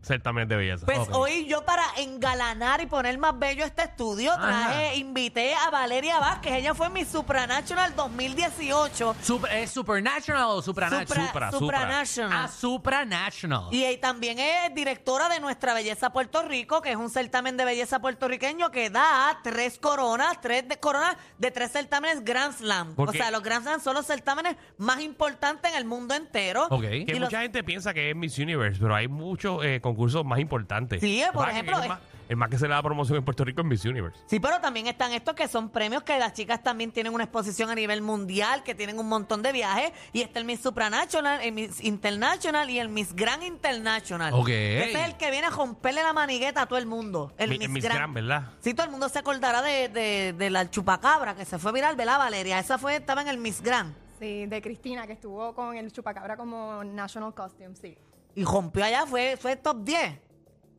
certámenes 0.05 0.49
de 0.49 0.57
belleza. 0.57 0.87
pues 0.87 0.99
Ok. 1.01 1.15
hoy 1.15 1.47
yo 1.47 1.65
para 1.65 1.83
engalanar 1.97 2.81
y 2.81 2.87
poner 2.87 3.17
más 3.19 3.39
bello 3.39 3.65
este 3.65 3.83
estudio, 3.83 4.33
traje, 4.37 4.87
Ajá. 4.89 4.95
invité 4.95 5.55
a 5.55 5.71
Valeria 5.71 6.19
Vázquez. 6.19 6.53
Ella 6.55 6.75
fue 6.75 6.91
mi 6.91 7.05
Supranational 7.05 7.95
2018. 7.97 9.15
Super- 9.23 9.53
¿Es 9.57 9.71
Supernatural 9.71 10.45
o 10.49 10.63
Supranational? 10.63 11.07
Supra- 11.29 11.51
Supra, 11.51 11.51
Supranational. 11.59 12.45
Ah, 12.45 12.49
Supranational. 12.49 13.65
Y 13.73 13.85
eh, 13.85 13.99
también 13.99 14.39
es 14.39 14.75
directora 14.75 15.29
de 15.29 15.41
Nuestra 15.41 15.75
Belleza 15.75 16.11
Puerto 16.13 16.43
Rico, 16.43 16.81
que 16.83 16.91
es 16.91 16.97
un 16.97 17.11
certamen 17.11 17.57
de 17.57 17.65
belleza 17.65 18.01
puertorriqueño 18.01 18.71
que 18.71 18.91
da 18.91 19.39
tres 19.43 19.79
coronas, 19.79 20.41
tres 20.41 20.69
de 20.69 20.79
coronas 20.79 21.17
de 21.39 21.51
tres 21.51 21.73
certámenes 21.73 22.25
Grand 22.25 22.55
Slam. 22.55 22.95
¿Por 22.95 23.09
O 23.11 23.13
sea, 23.13 23.31
los 23.31 23.43
Grand 23.43 23.63
Slam 23.65 23.81
son 23.81 23.95
los 23.95 24.07
certámenes 24.07 24.57
más 24.79 25.01
importantes 25.01 25.71
en 25.73 25.77
el 25.79 25.85
mundo 25.85 26.15
entero. 26.15 26.67
Ok. 26.71 26.83
Que 26.83 26.97
y 26.99 27.07
los- 27.07 27.21
mucha 27.31 27.41
gente 27.43 27.63
piensa 27.65 27.93
que 27.95 28.11
es 28.11 28.17
Miss 28.17 28.39
Universe, 28.39 28.79
pero 28.81 28.95
hay 28.95 29.09
muchos 29.09 29.65
eh, 29.65 29.81
concursos 29.95 30.25
más 30.25 30.39
importantes. 30.39 31.01
Sí, 31.01 31.23
por 31.33 31.49
ejemplo, 31.49 31.81
El 31.83 31.89
más, 31.89 31.99
el 32.29 32.37
más 32.37 32.49
que 32.49 32.59
se 32.59 32.67
le 32.67 32.75
da 32.75 32.83
promoción 32.83 33.19
en 33.19 33.25
Puerto 33.25 33.45
Rico 33.45 33.61
es 33.61 33.67
Miss 33.67 33.85
Universe. 33.85 34.19
Sí, 34.27 34.41
pero 34.41 34.61
también 34.61 34.87
están 34.87 35.13
estos 35.13 35.35
que 35.35 35.47
son 35.47 35.69
premios 35.71 36.03
que 36.03 36.19
las 36.19 36.33
chicas 36.33 36.63
también 36.63 36.91
tienen 36.91 37.13
una 37.15 37.25
exposición 37.25 37.71
a 37.71 37.75
nivel 37.75 38.03
mundial, 38.03 38.63
que 38.63 38.75
tienen 38.75 38.99
un 38.99 39.09
montón 39.09 39.43
de 39.43 39.53
viajes. 39.53 39.93
Y 40.13 40.23
está 40.23 40.39
el 40.39 40.45
Miss 40.45 40.61
Supranational, 40.61 41.41
el 41.43 41.53
Miss 41.53 41.83
International 41.85 42.69
y 42.71 42.79
el 42.79 42.89
Miss 42.89 43.15
Grand 43.15 43.43
International. 43.43 44.33
Ok. 44.35 44.49
Ese 44.49 44.93
es 45.03 45.09
el 45.09 45.17
que 45.17 45.31
viene 45.31 45.47
a 45.47 45.51
romperle 45.51 46.03
la 46.03 46.13
manigueta 46.13 46.63
a 46.63 46.67
todo 46.67 46.79
el 46.79 46.87
mundo. 46.87 47.33
El 47.37 47.51
Mi- 47.51 47.59
Miss, 47.59 47.69
Miss 47.69 47.85
Grand. 47.85 47.99
Grand, 47.99 48.15
¿verdad? 48.15 48.53
Sí, 48.61 48.75
todo 48.75 48.87
el 48.87 48.91
mundo 48.91 49.09
se 49.09 49.19
acordará 49.19 49.63
de, 49.63 49.89
de- 49.89 50.33
de 50.37 50.51
la 50.51 50.71
chupacabra 50.71 51.35
que 51.35 51.45
se 51.45 51.59
fue 51.59 51.73
viral, 51.73 51.95
¿verdad, 51.97 52.19
Valeria? 52.19 52.59
Esa 52.59 52.79
fue, 52.79 52.97
estaba 52.97 53.23
en 53.23 53.29
el 53.29 53.39
Miss 53.39 53.61
Grand. 53.63 53.95
Sí, 54.19 54.47
de 54.47 54.63
Cristina, 54.63 55.07
que 55.07 55.13
estuvo 55.15 55.55
con 55.55 55.77
el 55.77 55.93
chupacabra 55.93 56.37
como 56.37 56.83
National 56.85 57.35
Costume, 57.35 57.75
sí. 57.75 57.97
Y 58.35 58.45
rompió 58.45 58.85
allá, 58.85 59.07
fue, 59.07 59.37
fue 59.37 59.57
top 59.57 59.85
10. 59.85 60.21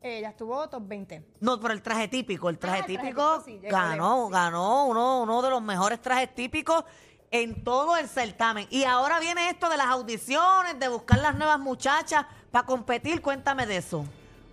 Ella 0.02 0.28
estuvo 0.28 0.68
top 0.68 0.86
20. 0.86 1.24
No, 1.40 1.58
pero 1.60 1.74
el 1.74 1.82
traje 1.82 2.08
típico, 2.08 2.48
el 2.48 2.58
traje 2.58 2.76
Ah, 2.76 2.78
el 2.80 2.84
traje 2.86 2.98
típico 2.98 3.38
típico 3.38 3.44
sí, 3.44 3.58
llegó 3.60 3.76
ganó, 3.76 3.92
lejos, 4.14 4.26
sí. 4.26 4.32
ganó 4.32 4.86
uno, 4.86 5.22
uno 5.22 5.42
de 5.42 5.50
los 5.50 5.62
mejores 5.62 6.00
trajes 6.00 6.34
típicos 6.34 6.84
en 7.30 7.64
todo 7.64 7.96
el 7.96 8.08
certamen. 8.08 8.66
Y 8.70 8.84
ahora 8.84 9.18
viene 9.18 9.50
esto 9.50 9.68
de 9.68 9.76
las 9.76 9.86
audiciones, 9.86 10.78
de 10.78 10.88
buscar 10.88 11.18
las 11.18 11.34
nuevas 11.34 11.58
muchachas 11.58 12.26
para 12.50 12.66
competir. 12.66 13.20
Cuéntame 13.20 13.66
de 13.66 13.78
eso. 13.78 14.04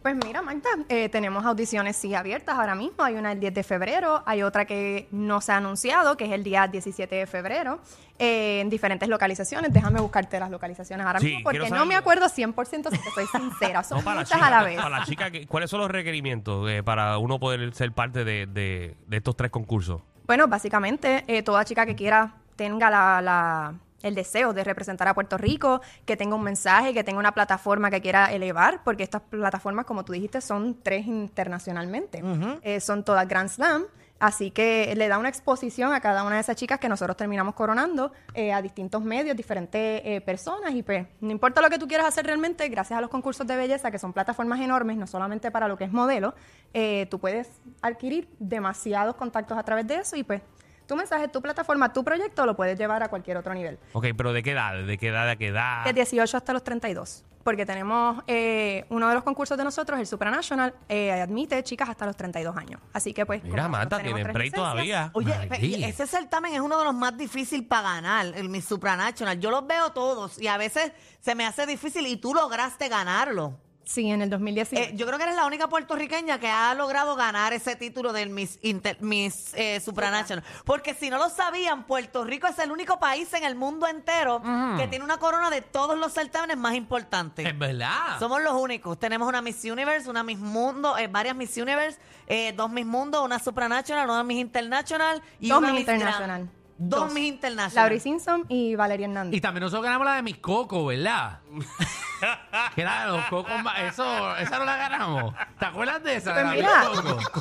Pues 0.04 0.16
mira, 0.26 0.42
Magda, 0.42 0.70
eh, 0.90 1.08
tenemos 1.08 1.46
audiciones 1.46 1.96
sí 1.96 2.14
abiertas 2.14 2.58
ahora 2.60 2.76
mismo. 2.76 3.06
Hay 3.06 3.16
una 3.16 3.32
el 3.32 3.40
10 3.40 3.54
de 3.54 3.64
febrero, 3.64 4.22
hay 4.26 4.44
otra 4.44 4.66
que 4.66 5.08
no 5.12 5.40
se 5.40 5.54
ha 5.54 5.58
anunciado, 5.58 6.18
que 6.18 6.26
es 6.26 6.32
el 6.34 6.44
día 6.44 6.68
17 6.68 7.16
de 7.16 7.26
febrero, 7.26 7.80
eh, 8.20 8.60
en 8.60 8.70
diferentes 8.70 9.08
localizaciones. 9.08 9.72
Déjame 9.72 10.02
buscarte 10.02 10.42
las 10.42 10.52
localizaciones 10.52 11.06
ahora 11.08 11.22
Sí, 11.22 11.28
mismo, 11.28 11.44
porque 11.46 11.70
no 11.70 11.86
me 11.86 11.96
acuerdo 11.96 12.26
100% 12.28 12.92
si 12.92 12.98
te 12.98 13.10
soy 13.12 13.26
sincera. 13.28 13.82
Son 13.86 14.00
No, 14.00 14.04
para 14.04 14.16
la 14.18 14.22
muchas 14.24 14.38
chica, 14.38 14.48
a 14.48 14.52
la 14.52 14.64
vez. 14.64 14.76
Para 14.76 14.90
la 15.00 15.06
chica, 15.06 15.32
¿cuáles 15.48 15.70
son 15.70 15.80
los 15.80 15.90
requerimientos 15.90 16.70
eh, 16.70 16.84
para 16.84 17.18
uno 17.18 17.40
poder 17.40 17.74
ser 17.74 17.94
parte 17.94 18.26
de, 18.26 18.46
de- 18.46 18.98
de 19.08 19.18
estos 19.18 19.38
tres 19.38 19.52
concursos? 19.52 20.02
Bueno, 20.28 20.48
básicamente, 20.50 21.24
eh, 21.28 21.44
toda 21.44 21.64
chica 21.64 21.86
que 21.86 21.96
quiera 21.96 22.34
tenga 22.58 22.90
la, 22.90 23.22
la- 23.22 23.74
el 24.04 24.14
deseo 24.14 24.54
de 24.54 24.64
representar 24.64 25.08
a 25.08 25.16
Puerto 25.16 25.38
Rico, 25.38 25.82
que 26.06 26.16
tenga 26.16 26.36
un 26.36 26.44
mensaje, 26.44 26.94
que 26.94 27.04
tenga 27.04 27.20
una 27.20 27.32
plataforma 27.32 27.90
que 27.90 28.02
quiera 28.02 28.32
elevar, 28.32 28.84
porque 28.84 29.04
estas 29.04 29.22
plataformas, 29.22 29.86
como 29.86 30.06
tú 30.06 30.14
dijiste, 30.14 30.42
son 30.42 30.78
tres 30.84 31.08
internacionalmente. 31.08 32.22
Eh, 32.62 32.80
son 32.80 33.04
todas 33.04 33.28
Grand 33.28 33.50
Slam. 33.50 33.86
Así 34.24 34.52
que 34.52 34.94
le 34.96 35.10
da 35.10 35.18
una 35.18 35.28
exposición 35.28 35.92
a 35.92 36.00
cada 36.00 36.24
una 36.24 36.36
de 36.36 36.42
esas 36.42 36.56
chicas 36.56 36.80
que 36.80 36.88
nosotros 36.88 37.18
terminamos 37.18 37.56
coronando 37.56 38.14
eh, 38.34 38.54
a 38.54 38.62
distintos 38.62 39.04
medios, 39.04 39.36
diferentes 39.36 40.02
eh, 40.06 40.22
personas. 40.22 40.74
Y 40.74 40.82
pues, 40.82 41.06
no 41.20 41.30
importa 41.30 41.62
lo 41.62 41.70
que 41.70 41.78
tú 41.78 41.90
quieras 41.90 42.08
hacer 42.08 42.26
realmente, 42.26 42.70
gracias 42.70 42.98
a 42.98 43.02
los 43.02 43.10
concursos 43.10 43.46
de 43.46 43.58
belleza, 43.58 43.92
que 43.92 44.00
son 44.00 44.14
plataformas 44.14 44.62
enormes, 44.62 44.96
no 44.96 45.08
solamente 45.08 45.52
para 45.52 45.68
lo 45.68 45.78
que 45.78 45.84
es 45.84 45.92
modelo, 45.92 46.36
eh, 46.74 47.06
tú 47.12 47.20
puedes 47.20 47.50
adquirir 47.82 48.30
demasiados 48.40 49.16
contactos 49.16 49.58
a 49.58 49.64
través 49.64 49.88
de 49.88 49.96
eso 49.96 50.16
y 50.16 50.24
pues 50.24 50.42
tu 50.88 50.96
mensaje, 50.96 51.28
tu 51.28 51.42
plataforma, 51.42 51.92
tu 51.94 52.04
proyecto 52.04 52.46
lo 52.46 52.56
puedes 52.56 52.78
llevar 52.78 53.04
a 53.04 53.10
cualquier 53.10 53.38
otro 53.38 53.54
nivel. 53.54 53.80
Ok, 53.94 54.08
pero 54.16 54.34
¿de 54.34 54.44
qué 54.44 54.52
edad? 54.52 54.84
¿De 54.84 54.98
qué 54.98 55.08
edad? 55.10 55.28
¿De 55.28 55.38
qué 55.38 55.48
edad? 55.48 55.86
De 55.86 55.94
18 55.94 56.38
hasta 56.38 56.54
los 56.54 56.64
32. 56.64 57.26
Porque 57.44 57.66
tenemos 57.66 58.24
eh, 58.28 58.86
uno 58.90 59.10
de 59.10 59.16
los 59.16 59.24
concursos 59.24 59.58
de 59.58 59.66
nosotros, 59.66 60.00
el 60.00 60.08
Supranational, 60.08 60.74
eh, 60.88 61.12
admite 61.12 61.62
chicas 61.64 61.90
hasta 61.90 62.06
los 62.06 62.16
32 62.16 62.56
años. 62.56 62.80
Así 62.94 63.14
que 63.14 63.26
pues... 63.26 63.44
Mira, 63.44 63.70
tienen 63.70 63.90
tres 63.90 64.14
break 64.14 64.36
licencias, 64.36 64.54
todavía. 64.54 65.12
Oye, 65.14 65.48
María. 65.50 65.88
ese 65.90 66.08
certamen 66.08 66.54
es 66.54 66.62
uno 66.62 66.78
de 66.78 66.86
los 66.86 66.94
más 66.94 67.18
difíciles 67.18 67.68
para 67.68 67.96
ganar, 67.96 68.28
el 68.36 68.48
Miss 68.48 68.66
Supranational. 68.66 69.40
Yo 69.40 69.52
los 69.52 69.68
veo 69.68 69.92
todos 69.92 70.42
y 70.42 70.48
a 70.48 70.56
veces 70.56 70.94
se 71.20 71.36
me 71.36 71.46
hace 71.46 71.66
difícil 71.66 72.08
y 72.08 72.16
tú 72.16 72.34
lograste 72.34 72.88
ganarlo. 72.88 73.60
Sí, 73.86 74.10
en 74.10 74.22
el 74.22 74.30
2019. 74.30 74.92
Eh, 74.92 74.96
yo 74.96 75.06
creo 75.06 75.18
que 75.18 75.24
eres 75.26 75.36
la 75.36 75.46
única 75.46 75.68
puertorriqueña 75.68 76.40
que 76.40 76.48
ha 76.48 76.74
logrado 76.74 77.16
ganar 77.18 77.52
ese 77.52 77.76
título 77.76 78.14
del 78.14 78.30
Miss, 78.30 78.58
Inter- 78.62 78.98
Miss 79.02 79.54
eh, 79.56 79.82
Supranational. 79.82 80.44
Porque 80.64 80.94
si 80.94 81.10
no 81.10 81.18
lo 81.18 81.30
sabían, 81.30 81.84
Puerto 81.84 82.24
Rico 82.24 82.48
es 82.48 82.58
el 82.60 82.72
único 82.72 82.98
país 83.00 83.34
en 83.34 83.44
el 83.44 83.56
mundo 83.56 83.86
entero 83.88 84.42
que 84.78 84.88
tiene 84.88 85.04
una 85.04 85.18
corona 85.18 85.50
de 85.50 85.62
todos 85.62 85.98
los 85.98 86.14
certámenes 86.14 86.56
más 86.58 86.76
importantes. 86.76 87.46
Es 87.46 87.58
verdad. 87.60 88.18
Somos 88.20 88.42
los 88.42 88.54
únicos. 88.54 88.98
Tenemos 89.00 89.28
una 89.28 89.42
Miss 89.42 89.64
Universe, 89.66 90.10
una 90.10 90.24
Miss 90.24 90.40
Mundo, 90.40 90.98
eh, 90.98 91.08
varias 91.08 91.36
Miss 91.36 91.58
Universe, 91.58 92.00
eh, 92.28 92.54
dos 92.56 92.70
Miss 92.72 92.86
Mundo, 92.86 93.24
una 93.24 93.38
Supranational, 93.40 94.10
una 94.10 94.24
Miss 94.24 94.40
International 94.40 95.22
y 95.42 95.50
Dos 95.50 95.58
una 95.60 95.72
Miss. 95.72 95.80
International. 95.82 96.50
Dos, 96.78 97.00
Dos. 97.02 97.14
Miss 97.14 97.26
International. 97.28 97.86
Lauri 97.86 98.00
Simpson 98.00 98.46
y 98.50 98.76
Valeria 98.76 99.06
Hernández. 99.08 99.38
Y 99.38 99.42
también 99.42 99.62
nosotros 99.64 99.84
ganamos 99.84 100.06
la 100.06 100.16
de 100.16 100.22
mis 100.24 100.38
cocos, 100.38 100.88
¿verdad? 100.88 101.40
era 102.76 103.26
cocos 103.30 103.64
más. 103.64 103.80
Eso, 103.84 104.36
esa 104.38 104.60
no 104.60 104.66
la 104.66 104.76
ganamos. 104.78 105.34
¿Te 105.60 105.66
acuerdas 105.66 106.04
de 106.04 106.16
esa? 106.16 106.34
Pues 106.34 106.46
la 106.46 106.52
mira, 106.54 106.84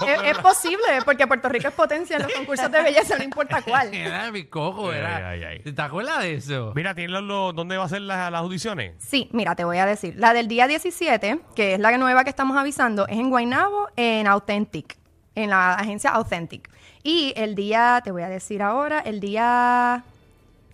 es, 0.06 0.22
es 0.36 0.38
posible, 0.38 0.82
porque 1.04 1.26
Puerto 1.26 1.48
Rico 1.48 1.68
es 1.68 1.74
potencia 1.74 2.16
en 2.16 2.22
los 2.22 2.32
concursos 2.32 2.70
de 2.70 2.82
belleza, 2.82 3.16
no 3.18 3.24
importa 3.24 3.62
cuál. 3.66 3.92
Era 3.94 4.24
de 4.24 4.32
mis 4.32 4.46
cocos, 4.46 4.90
¿verdad? 4.90 5.26
Ay, 5.30 5.42
ay, 5.44 5.60
ay. 5.64 5.72
¿Te 5.72 5.82
acuerdas 5.82 6.20
de 6.20 6.34
eso? 6.34 6.72
Mira, 6.74 6.94
¿tienes 6.94 7.12
los- 7.12 7.22
los- 7.22 7.54
dónde 7.54 7.76
va 7.76 7.84
a 7.84 7.88
ser 7.88 8.02
la- 8.02 8.30
las 8.30 8.40
audiciones? 8.40 8.94
Sí, 8.98 9.28
mira, 9.32 9.54
te 9.54 9.64
voy 9.64 9.78
a 9.78 9.86
decir. 9.86 10.14
La 10.16 10.32
del 10.34 10.48
día 10.48 10.66
17, 10.66 11.40
que 11.54 11.74
es 11.74 11.80
la 11.80 11.96
nueva 11.98 12.24
que 12.24 12.30
estamos 12.30 12.56
avisando, 12.56 13.06
es 13.08 13.18
en 13.18 13.30
Guaynabo, 13.30 13.88
en 13.96 14.26
Authentic, 14.26 14.96
en 15.34 15.50
la 15.50 15.74
agencia 15.74 16.10
Authentic. 16.10 16.68
Y 17.02 17.32
el 17.36 17.54
día, 17.54 18.00
te 18.04 18.10
voy 18.12 18.22
a 18.22 18.28
decir 18.28 18.62
ahora, 18.62 19.00
el 19.00 19.18
día 19.20 20.04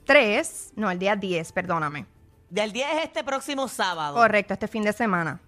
3, 0.05 0.73
no, 0.77 0.91
el 0.91 0.99
día 0.99 1.17
10, 1.17 1.53
perdóname. 1.53 2.07
Del 2.51 2.73
10 2.73 2.89
es 2.95 3.05
este 3.05 3.25
próximo 3.25 3.69
sábado. 3.69 4.15
Correcto, 4.15 4.55
este 4.55 4.69
fin 4.69 4.83
de 4.83 4.93
semana. 4.93 5.41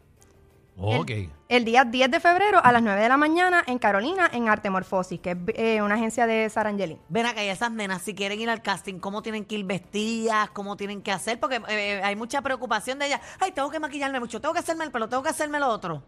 Ok. 0.82 1.10
El, 1.10 1.30
el 1.48 1.64
día 1.64 1.84
10 1.84 2.10
de 2.10 2.20
febrero 2.20 2.60
a 2.62 2.72
las 2.72 2.82
9 2.82 3.00
de 3.02 3.08
la 3.08 3.16
mañana 3.16 3.62
en 3.66 3.78
Carolina, 3.78 4.30
en 4.32 4.48
Artemorfosis, 4.48 5.20
que 5.20 5.30
es 5.32 5.36
eh, 5.48 5.82
una 5.82 5.96
agencia 5.96 6.26
de 6.26 6.48
Sara 6.48 6.70
Angelin. 6.70 6.98
Ven 7.08 7.26
acá, 7.26 7.44
y 7.44 7.48
esas 7.48 7.70
nenas, 7.70 8.02
si 8.02 8.14
quieren 8.14 8.40
ir 8.40 8.48
al 8.48 8.62
casting, 8.62 8.98
¿cómo 8.98 9.22
tienen 9.22 9.44
que 9.44 9.56
ir 9.56 9.64
vestidas? 9.64 10.50
¿Cómo 10.50 10.76
tienen 10.76 11.02
que 11.02 11.12
hacer? 11.12 11.38
Porque 11.38 11.60
eh, 11.68 12.00
hay 12.02 12.16
mucha 12.16 12.40
preocupación 12.40 12.98
de 12.98 13.06
ellas. 13.06 13.20
Ay, 13.40 13.52
tengo 13.52 13.70
que 13.70 13.78
maquillarme 13.80 14.20
mucho, 14.20 14.40
tengo 14.40 14.54
que 14.54 14.60
hacerme 14.60 14.84
el 14.84 14.90
pelo, 14.90 15.08
tengo 15.08 15.22
que 15.22 15.28
hacerme 15.28 15.58
lo 15.58 15.68
otro. 15.68 16.02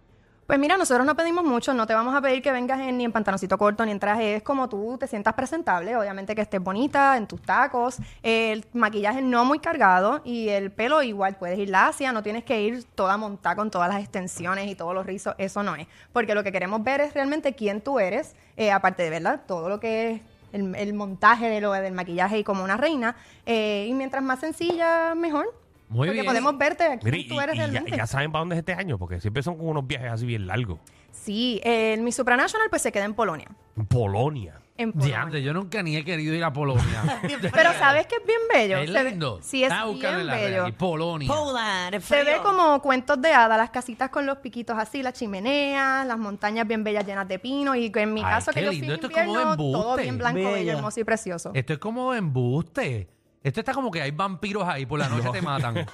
Pues 0.53 0.61
mira, 0.61 0.77
nosotros 0.77 1.07
no 1.07 1.17
pedimos 1.17 1.45
mucho, 1.45 1.73
no 1.73 1.87
te 1.87 1.95
vamos 1.95 2.15
a 2.15 2.21
pedir 2.21 2.43
que 2.43 2.53
vengas 2.53 2.79
en- 2.79 2.99
ni 2.99 3.07
en 3.07 3.13
pantaloncito 3.13 3.57
corto 3.57 3.87
ni 3.87 3.91
en 3.93 3.99
traje, 3.99 4.35
es 4.37 4.43
como 4.43 4.69
tú 4.69 4.99
te 5.01 5.07
sientas 5.07 5.33
presentable, 5.33 5.97
obviamente 5.97 6.35
que 6.35 6.43
estés 6.43 6.63
bonita, 6.63 7.17
en 7.17 7.27
tus 7.27 7.41
tacos, 7.41 7.97
el 8.23 8.63
maquillaje 8.75 9.23
no 9.23 9.47
muy 9.47 9.61
cargado 9.61 10.21
y 10.27 10.51
el 10.51 10.71
pelo 10.71 11.03
igual, 11.03 11.37
puedes 11.37 11.59
ir 11.59 11.71
lacia, 11.71 12.13
no 12.13 12.23
tienes 12.23 12.45
que 12.45 12.61
ir 12.61 12.85
toda 12.85 13.17
montada 13.17 13.57
con 13.57 13.71
todas 13.71 13.89
las 13.89 14.01
extensiones 14.01 14.69
y 14.69 14.75
todos 14.75 14.95
los 14.95 15.07
rizos, 15.07 15.35
eso 15.39 15.63
no 15.63 15.75
es, 15.75 15.87
porque 16.13 16.35
lo 16.35 16.45
que 16.45 16.53
queremos 16.53 16.85
ver 16.85 17.01
es 17.01 17.15
realmente 17.15 17.55
quién 17.55 17.81
tú 17.81 17.99
eres, 17.99 18.37
eh, 18.59 18.73
aparte 18.73 19.05
de 19.05 19.09
verdad, 19.09 19.41
todo 19.47 19.71
lo 19.71 19.81
que 19.81 20.11
es 20.11 20.21
el, 20.53 20.75
el 20.75 20.93
montaje 20.93 21.49
de 21.49 21.63
lo, 21.63 21.73
del 21.73 21.95
maquillaje 21.95 22.41
y 22.41 22.45
como 22.45 22.63
una 22.63 22.77
reina, 22.77 23.17
eh, 23.47 23.87
y 23.89 23.95
mientras 23.95 24.23
más 24.23 24.41
sencilla, 24.41 25.15
mejor. 25.15 25.62
Muy 25.93 26.09
porque 26.09 26.13
bien. 26.13 26.27
podemos 26.27 26.59
verte 26.59 26.99
y, 27.05 27.29
tú 27.29 27.41
eres 27.41 27.55
y 27.55 27.59
ya, 27.59 27.67
realmente. 27.67 27.97
ya 27.97 28.07
saben 28.07 28.33
para 28.33 28.41
dónde 28.41 28.57
es 28.57 28.59
este 28.61 28.73
año, 28.75 28.99
porque 28.99 29.21
siempre 29.21 29.43
son 29.43 29.57
como 29.57 29.71
unos 29.71 29.87
viajes 29.87 30.11
así 30.13 30.27
bien 30.27 30.47
largos. 30.47 30.79
Sí, 31.11 31.61
el 31.63 32.01
Miss 32.01 32.17
Supranational 32.17 32.69
pues 32.71 32.83
se 32.83 32.91
queda 32.91 33.05
en 33.05 33.15
Polonia. 33.15 33.49
En 33.77 33.87
Polonia. 33.87 34.59
En 34.79 34.91
Polonia. 34.93 35.17
Diante, 35.17 35.43
yo 35.43 35.53
nunca 35.53 35.83
ni 35.83 35.97
he 35.97 36.05
querido 36.05 36.35
ir 36.35 36.43
a 36.43 36.53
Polonia. 36.53 37.21
Pero 37.53 37.73
sabes 37.75 38.07
que 38.07 38.17
es 38.17 38.27
bien 38.27 38.39
bello. 38.53 38.79
es 38.79 38.91
Se 38.91 39.03
ve- 39.05 39.11
lindo. 39.11 39.39
sí, 39.43 39.63
es 39.63 39.71
bien 40.01 40.27
bello. 40.27 40.63
aquí, 40.65 40.73
Polonia. 40.73 41.29
Poland, 41.29 42.01
Se 42.01 42.25
ve 42.25 42.39
como 42.43 42.81
cuentos 42.81 43.21
de 43.21 43.33
hadas, 43.33 43.59
las 43.59 43.71
casitas 43.71 44.09
con 44.09 44.25
los 44.25 44.39
piquitos 44.39 44.77
así, 44.79 45.03
las 45.03 45.13
chimeneas, 45.13 46.07
las 46.07 46.19
montañas 46.19 46.67
bien 46.67 46.83
bellas 46.83 47.07
llenas 47.07 47.29
de 47.29 47.39
pino 47.39 47.77
y 47.77 47.91
que 47.93 48.01
en 48.01 48.15
mi 48.15 48.21
Ay, 48.23 48.31
caso 48.31 48.51
que 48.51 48.63
yo 48.63 48.69
fui 48.69 48.81
lindo. 48.81 48.95
en 48.95 49.01
Esto 49.01 49.07
es 49.09 49.13
como 49.13 49.29
invierno, 49.31 49.57
todo 49.57 49.97
bien 49.97 50.19
blanco, 50.19 50.53
bello, 50.53 50.73
hermoso 50.73 50.99
y 51.01 51.05
precioso. 51.05 51.51
Esto 51.55 51.73
es 51.75 51.79
como 51.79 52.15
embuste. 52.15 53.09
Esto 53.43 53.61
está 53.61 53.75
como 53.75 53.91
que 53.91 54.01
hay 54.01 54.13
vampiros 54.13 54.63
ahí 54.69 54.87
por 54.87 55.01
la 55.01 55.09
noche 55.09 55.29
te 55.33 55.43
matan. 55.43 55.75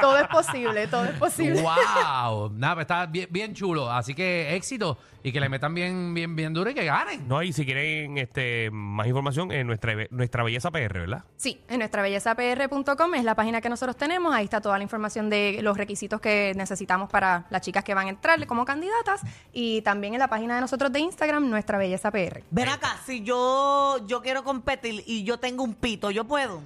Todo 0.00 0.18
es 0.18 0.28
posible, 0.28 0.86
todo 0.88 1.04
es 1.04 1.18
posible. 1.18 1.62
wow. 1.62 2.50
Nada, 2.54 2.74
pues 2.74 2.84
está 2.84 3.06
bien, 3.06 3.28
bien 3.30 3.54
chulo. 3.54 3.90
Así 3.90 4.14
que 4.14 4.54
éxito 4.54 4.98
y 5.22 5.32
que 5.32 5.40
le 5.40 5.48
metan 5.48 5.74
bien, 5.74 6.14
bien, 6.14 6.36
bien 6.36 6.52
duro 6.52 6.70
y 6.70 6.74
que 6.74 6.84
ganen. 6.84 7.26
No, 7.26 7.42
y 7.42 7.52
si 7.52 7.64
quieren 7.64 8.18
este 8.18 8.70
más 8.70 9.06
información 9.06 9.50
en 9.50 9.66
nuestra, 9.66 9.94
nuestra 10.10 10.44
belleza 10.44 10.70
PR, 10.70 11.00
¿verdad? 11.00 11.24
Sí, 11.36 11.60
en 11.68 11.78
nuestra 11.78 12.02
bellezapr.com 12.02 13.14
es 13.14 13.24
la 13.24 13.34
página 13.34 13.60
que 13.60 13.68
nosotros 13.68 13.96
tenemos. 13.96 14.34
Ahí 14.34 14.44
está 14.44 14.60
toda 14.60 14.76
la 14.78 14.84
información 14.84 15.30
de 15.30 15.58
los 15.62 15.76
requisitos 15.76 16.20
que 16.20 16.52
necesitamos 16.56 17.08
para 17.10 17.46
las 17.50 17.62
chicas 17.62 17.82
que 17.82 17.94
van 17.94 18.06
a 18.06 18.10
entrar 18.10 18.46
como 18.46 18.64
candidatas. 18.64 19.22
Y 19.52 19.82
también 19.82 20.14
en 20.14 20.20
la 20.20 20.28
página 20.28 20.56
de 20.56 20.60
nosotros 20.60 20.92
de 20.92 21.00
Instagram, 21.00 21.48
nuestra 21.48 21.78
belleza 21.78 22.10
PR. 22.10 22.44
Ven 22.50 22.68
acá, 22.68 22.96
si 23.04 23.22
yo, 23.22 23.98
yo 24.06 24.22
quiero 24.22 24.44
competir 24.44 25.02
y 25.06 25.24
yo 25.24 25.35
tengo 25.38 25.62
un 25.64 25.74
pito, 25.74 26.10
¿yo 26.10 26.24
puedo? 26.24 26.62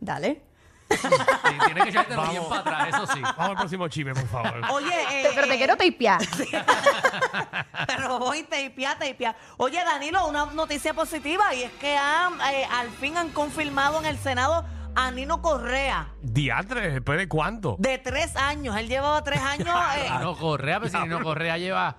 Dale. 0.00 0.42
Sí, 0.88 1.08
tienes 1.64 1.82
que 1.84 1.90
echarte 1.90 2.14
bien 2.30 2.44
para 2.48 2.60
atrás, 2.60 2.88
eso 2.90 3.06
sí. 3.12 3.20
Vamos 3.20 3.48
al 3.50 3.56
próximo 3.56 3.88
chisme, 3.88 4.14
por 4.14 4.28
favor. 4.28 4.60
Oye, 4.70 4.94
eh, 5.10 5.22
Te- 5.24 5.30
pero 5.34 5.48
te 5.48 5.54
eh, 5.54 5.58
quiero 5.58 5.76
tapear. 5.76 6.20
Pero 7.86 8.18
voy 8.18 8.42
teipia, 8.44 8.96
teipia. 8.98 9.34
Oye, 9.56 9.82
Danilo, 9.84 10.26
una 10.28 10.46
noticia 10.46 10.94
positiva 10.94 11.54
y 11.54 11.62
es 11.64 11.72
que 11.72 11.96
han, 11.96 12.34
eh, 12.52 12.66
al 12.70 12.88
fin 12.90 13.16
han 13.16 13.30
confirmado 13.30 13.98
en 13.98 14.06
el 14.06 14.18
Senado 14.18 14.64
a 14.94 15.10
Nino 15.10 15.42
Correa 15.42 16.08
Diantre, 16.22 16.90
¿después 16.90 17.18
de 17.18 17.28
cuánto? 17.28 17.76
de 17.78 17.98
tres 17.98 18.34
años. 18.36 18.76
Él 18.76 18.88
llevaba 18.88 19.22
tres 19.22 19.40
años. 19.40 19.68
eh, 19.96 20.08
No 20.20 20.36
Correa, 20.36 20.80
pero 20.80 20.90
si 21.02 21.08
no 21.08 21.20
Correa 21.22 21.58
lleva. 21.58 21.96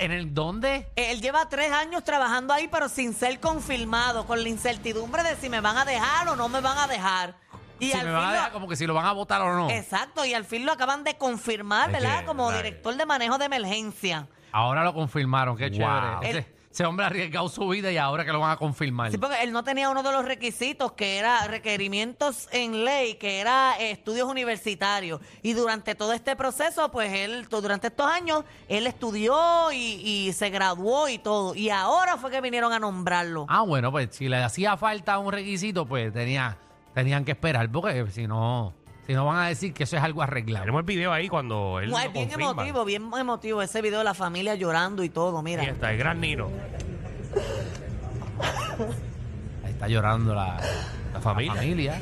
¿En 0.00 0.12
el 0.12 0.32
dónde? 0.34 0.90
él 0.96 1.20
lleva 1.20 1.48
tres 1.48 1.70
años 1.72 2.02
trabajando 2.04 2.52
ahí, 2.54 2.68
pero 2.68 2.88
sin 2.88 3.12
ser 3.14 3.38
confirmado, 3.38 4.26
con 4.26 4.42
la 4.42 4.48
incertidumbre 4.48 5.22
de 5.22 5.36
si 5.36 5.48
me 5.48 5.60
van 5.60 5.76
a 5.76 5.84
dejar 5.84 6.28
o 6.28 6.36
no 6.36 6.48
me 6.48 6.60
van 6.60 6.78
a 6.78 6.86
dejar. 6.86 7.34
Y 7.78 7.90
si 7.92 7.96
al 7.96 8.06
me 8.06 8.12
van 8.12 8.22
a 8.22 8.26
fin 8.26 8.32
dejar 8.34 8.48
lo- 8.48 8.52
como 8.54 8.68
que 8.68 8.76
si 8.76 8.86
lo 8.86 8.94
van 8.94 9.06
a 9.06 9.12
votar 9.12 9.40
o 9.42 9.54
no. 9.54 9.70
Exacto, 9.70 10.24
y 10.24 10.34
al 10.34 10.44
fin 10.44 10.66
lo 10.66 10.72
acaban 10.72 11.04
de 11.04 11.16
confirmar, 11.16 11.90
Es 11.90 12.00
¿verdad? 12.00 12.20
que, 12.20 12.26
Como 12.26 12.50
director 12.52 12.94
de 12.96 13.06
manejo 13.06 13.38
de 13.38 13.44
emergencia. 13.46 14.26
Ahora 14.52 14.82
lo 14.84 14.92
confirmaron, 14.94 15.56
qué 15.56 15.68
Wow. 15.70 15.78
chévere. 15.78 16.30
El- 16.30 16.36
Ese, 16.38 16.54
ese 16.70 16.84
hombre 16.84 17.04
ha 17.04 17.08
arriesgado 17.08 17.48
su 17.48 17.66
vida 17.68 17.90
y 17.90 17.96
ahora 17.96 18.24
que 18.24 18.32
lo 18.32 18.38
van 18.38 18.52
a 18.52 18.56
confirmar. 18.56 19.10
Sí, 19.10 19.18
porque 19.18 19.42
él 19.42 19.52
no 19.52 19.64
tenía 19.64 19.90
uno 19.90 20.04
de 20.04 20.12
los 20.12 20.24
requisitos 20.24 20.92
que 20.92 21.18
era 21.18 21.46
requerimientos 21.48 22.48
en 22.52 22.84
ley, 22.84 23.14
que 23.14 23.40
era 23.40 23.74
eh, 23.80 23.90
estudios 23.90 24.28
universitarios. 24.28 25.20
Y 25.42 25.54
durante 25.54 25.96
todo 25.96 26.12
este 26.12 26.36
proceso, 26.36 26.90
pues 26.92 27.12
él, 27.12 27.48
durante 27.48 27.88
estos 27.88 28.06
años, 28.06 28.44
él 28.68 28.86
estudió 28.86 29.72
y, 29.72 30.00
y 30.28 30.32
se 30.32 30.50
graduó 30.50 31.08
y 31.08 31.18
todo. 31.18 31.56
Y 31.56 31.70
ahora 31.70 32.16
fue 32.16 32.30
que 32.30 32.40
vinieron 32.40 32.72
a 32.72 32.78
nombrarlo. 32.78 33.46
Ah, 33.48 33.62
bueno, 33.62 33.90
pues 33.90 34.10
si 34.12 34.28
le 34.28 34.36
hacía 34.36 34.76
falta 34.76 35.18
un 35.18 35.32
requisito, 35.32 35.86
pues 35.86 36.12
tenía, 36.12 36.56
tenían 36.94 37.24
que 37.24 37.32
esperar, 37.32 37.68
porque 37.72 38.06
si 38.12 38.28
no, 38.28 38.74
si 39.10 39.14
no 39.16 39.24
van 39.24 39.38
a 39.38 39.48
decir 39.48 39.74
que 39.74 39.82
eso 39.82 39.96
es 39.96 40.02
algo 40.04 40.22
arreglado. 40.22 40.62
Tenemos 40.66 40.80
el 40.82 40.86
video 40.86 41.12
ahí 41.12 41.28
cuando 41.28 41.80
él 41.80 41.90
No, 41.90 41.96
lo 41.98 42.10
bien 42.12 42.28
confirma. 42.28 42.50
emotivo, 42.52 42.84
bien 42.84 43.10
emotivo 43.18 43.60
ese 43.60 43.82
video 43.82 43.98
de 43.98 44.04
la 44.04 44.14
familia 44.14 44.54
llorando 44.54 45.02
y 45.02 45.08
todo, 45.08 45.42
mira. 45.42 45.62
Ahí 45.62 45.68
está, 45.70 45.90
el 45.90 45.98
gran 45.98 46.20
Nino. 46.20 46.48
Ahí 49.64 49.72
está 49.72 49.88
llorando 49.88 50.32
la, 50.32 50.60
La 51.12 51.20
familia. 51.20 51.54
familia. 51.54 52.00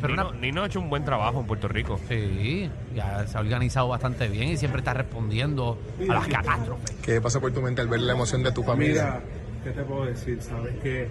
Pero 0.00 0.14
Nino, 0.16 0.28
una- 0.30 0.38
Nino 0.40 0.62
ha 0.64 0.66
hecho 0.66 0.80
un 0.80 0.90
buen 0.90 1.04
trabajo 1.04 1.38
en 1.40 1.46
Puerto 1.46 1.68
Rico. 1.68 2.00
Sí, 2.08 2.68
ya 2.96 3.24
se 3.28 3.38
ha 3.38 3.40
organizado 3.40 3.86
bastante 3.86 4.26
bien 4.26 4.48
y 4.48 4.56
siempre 4.56 4.80
está 4.80 4.94
respondiendo 4.94 5.78
a 6.08 6.14
las 6.14 6.26
catástrofes. 6.26 6.90
¿Qué 7.02 7.20
pasa 7.20 7.38
por 7.38 7.52
tu 7.52 7.62
mente 7.62 7.82
al 7.82 7.86
ver 7.88 8.00
la 8.00 8.14
emoción 8.14 8.42
de 8.42 8.50
tu 8.50 8.64
familia? 8.64 9.04
Mira, 9.04 9.20
¿qué 9.62 9.70
te 9.70 9.82
puedo 9.84 10.06
decir? 10.06 10.42
Sabes 10.42 10.74
que 10.82 11.08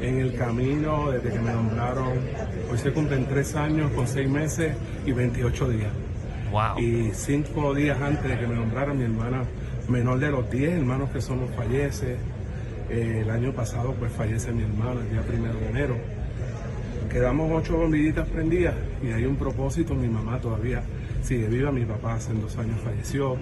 en 0.00 0.20
el 0.20 0.34
camino, 0.34 1.10
desde 1.10 1.30
que 1.30 1.38
me 1.38 1.52
nombraron, 1.52 2.12
hoy 2.70 2.78
se 2.78 2.92
cumplen 2.92 3.26
tres 3.26 3.54
años 3.54 3.90
con 3.92 4.06
seis 4.06 4.28
meses 4.28 4.74
y 5.04 5.12
28 5.12 5.68
días. 5.70 5.92
Wow. 6.50 6.78
Y 6.78 7.10
cinco 7.12 7.74
días 7.74 8.00
antes 8.00 8.28
de 8.28 8.38
que 8.38 8.46
me 8.46 8.54
nombraran, 8.54 8.96
mi 8.98 9.04
hermana 9.04 9.44
menor 9.88 10.18
de 10.18 10.30
los 10.30 10.50
10 10.50 10.72
hermanos 10.72 11.10
que 11.10 11.20
somos 11.20 11.50
fallece. 11.54 12.16
Eh, 12.88 13.22
el 13.22 13.30
año 13.30 13.52
pasado 13.52 13.94
pues 13.98 14.12
fallece 14.12 14.52
mi 14.52 14.62
hermano 14.62 15.00
el 15.00 15.10
día 15.10 15.22
primero 15.22 15.58
de 15.58 15.68
enero. 15.68 15.96
Quedamos 17.10 17.50
ocho 17.52 17.76
bombillitas 17.76 18.28
prendidas 18.28 18.74
y 19.02 19.10
hay 19.10 19.24
un 19.24 19.36
propósito, 19.36 19.94
mi 19.94 20.08
mamá 20.08 20.38
todavía 20.40 20.82
sigue 21.22 21.48
viva, 21.48 21.72
mi 21.72 21.84
papá 21.84 22.14
hace 22.14 22.32
dos 22.34 22.56
años 22.58 22.78
falleció. 22.84 23.36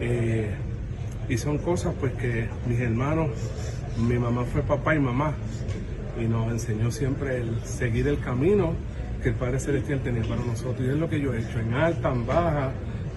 Eh, 0.00 0.50
y 1.28 1.36
son 1.36 1.58
cosas 1.58 1.94
pues 1.98 2.12
que 2.14 2.48
mis 2.66 2.80
hermanos, 2.80 3.30
mi 3.98 4.18
mamá 4.18 4.44
fue 4.44 4.62
papá 4.62 4.94
y 4.94 4.98
mamá 4.98 5.34
y 6.18 6.26
nos 6.26 6.50
enseñó 6.50 6.90
siempre 6.90 7.38
el 7.38 7.60
seguir 7.64 8.08
el 8.08 8.20
camino 8.20 8.74
que 9.22 9.30
el 9.30 9.34
Padre 9.34 9.58
Celestial 9.58 10.00
tenía 10.00 10.22
para 10.22 10.42
nosotros. 10.42 10.80
Y 10.80 10.90
es 10.90 10.96
lo 10.96 11.08
que 11.08 11.20
yo 11.20 11.34
he 11.34 11.40
hecho, 11.40 11.58
en 11.58 11.74
alta, 11.74 12.10
en 12.10 12.26
baja, 12.26 12.70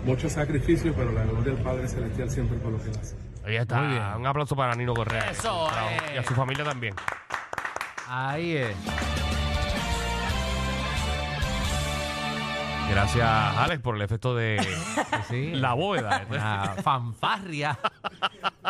muchos 0.05 0.31
sacrificios, 0.31 0.95
pero 0.97 1.11
la 1.11 1.23
gloria 1.23 1.53
del 1.53 1.63
Padre 1.63 1.87
Celestial 1.87 2.29
siempre 2.29 2.57
por 2.57 2.71
lo 2.71 2.83
que 2.83 2.89
hace. 2.89 3.15
Ahí 3.43 3.55
está. 3.55 3.81
Muy 3.81 3.93
bien. 3.93 4.03
Un 4.17 4.27
aplauso 4.27 4.55
para 4.55 4.75
Nino 4.75 4.93
Correa. 4.93 5.31
Eso. 5.31 5.67
Y 6.13 6.17
a 6.17 6.23
su 6.23 6.33
familia 6.33 6.63
también. 6.63 6.93
Ahí 8.07 8.57
es. 8.57 8.75
Gracias, 12.91 13.27
Alex, 13.57 13.81
por 13.81 13.95
el 13.95 14.01
efecto 14.01 14.35
de 14.35 14.57
Sí. 15.29 15.51
la 15.53 15.73
bóveda. 15.73 16.25
Una 16.29 16.75
fanfarria. 16.83 17.79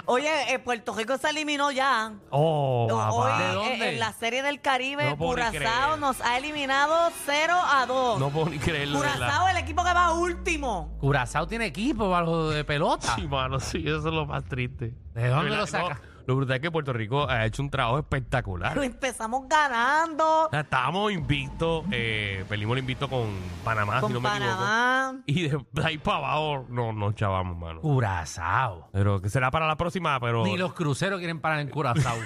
Oye, 0.05 0.53
eh, 0.53 0.59
Puerto 0.59 0.93
Rico 0.93 1.17
se 1.17 1.29
eliminó 1.29 1.71
ya. 1.71 2.13
Oh, 2.29 2.87
Hoy, 2.89 2.97
papá. 3.27 3.39
¿De 3.39 3.49
eh, 3.49 3.53
dónde? 3.53 3.89
en 3.93 3.99
la 3.99 4.13
serie 4.13 4.43
del 4.43 4.61
Caribe, 4.61 5.09
No 5.09 5.17
puedo 5.17 5.35
ni 5.37 5.43
Curazao 5.43 5.85
creer. 5.87 5.99
nos 5.99 6.21
ha 6.21 6.37
eliminado 6.37 7.11
0 7.25 7.53
a 7.55 7.85
2. 7.85 8.19
No 8.19 8.29
puedo 8.29 8.49
ni 8.49 8.59
creerlo. 8.59 8.99
de 8.99 9.05
verdad. 9.07 9.17
Curazao, 9.17 9.47
el 9.49 9.57
equipo 9.57 9.83
que 9.83 9.93
va 9.93 10.13
último. 10.13 10.97
Curazao 10.99 11.47
tiene 11.47 11.65
equipo 11.65 12.09
para 12.09 12.25
lo 12.25 12.49
de 12.49 12.63
pelota. 12.63 13.15
Sí, 13.15 13.27
mano, 13.27 13.59
sí, 13.59 13.83
eso 13.85 13.97
es 13.97 14.03
lo 14.13 14.25
más 14.25 14.43
triste. 14.45 14.93
¿De 15.13 15.27
dónde 15.27 15.55
lo 15.55 15.65
saca? 15.67 15.99
Lo 16.25 16.35
brutal 16.35 16.55
es 16.55 16.61
que 16.61 16.71
Puerto 16.71 16.93
Rico 16.93 17.29
ha 17.29 17.45
hecho 17.45 17.61
un 17.61 17.69
trabajo 17.69 17.99
espectacular. 17.99 18.73
Pero 18.73 18.83
empezamos 18.83 19.47
ganando 19.47 20.45
O 20.45 20.49
sea, 20.49 20.61
Estábamos 20.61 21.11
invictos, 21.11 21.85
eh, 21.91 22.45
perdimos 22.47 22.73
el 22.73 22.79
invicto 22.79 23.09
con 23.09 23.27
Panamá, 23.63 24.01
si 24.01 24.13
no 24.13 24.21
me 24.21 24.29
equivoco. 24.29 24.55
Panamá. 24.55 25.21
Y 25.25 25.49
de 25.49 25.59
ahí 25.83 25.97
para 25.97 26.17
abajo 26.17 26.65
no 26.69 26.93
nos 26.93 27.15
chavamos, 27.15 27.57
mano. 27.57 27.81
Curazao. 27.81 28.89
Pero 28.91 29.21
que 29.21 29.29
será 29.29 29.51
para 29.51 29.67
la 29.67 29.75
próxima, 29.75 30.19
pero... 30.19 30.43
Ni 30.43 30.57
los 30.57 30.73
cruceros 30.73 31.19
quieren 31.19 31.39
parar 31.39 31.59
en 31.59 31.69
Curazao. 31.69 32.17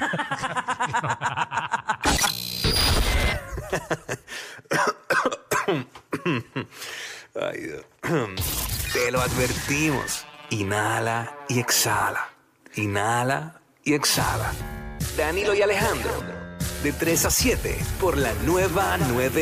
Ay, 7.36 7.60
Dios. 7.60 7.86
Te 8.94 9.12
lo 9.12 9.22
advertimos. 9.22 10.26
Inhala 10.52 11.36
y 11.50 11.60
exhala. 11.60 12.30
Inhala 12.76 13.62
y 13.86 13.94
exhala. 13.94 14.52
Danilo 15.16 15.54
y 15.54 15.62
Alejandro. 15.62 16.12
De 16.84 16.92
3 16.92 17.26
a 17.26 17.30
7 17.30 17.78
por 18.02 18.18
la 18.18 18.34
nueva 18.44 18.98
94. 18.98 19.42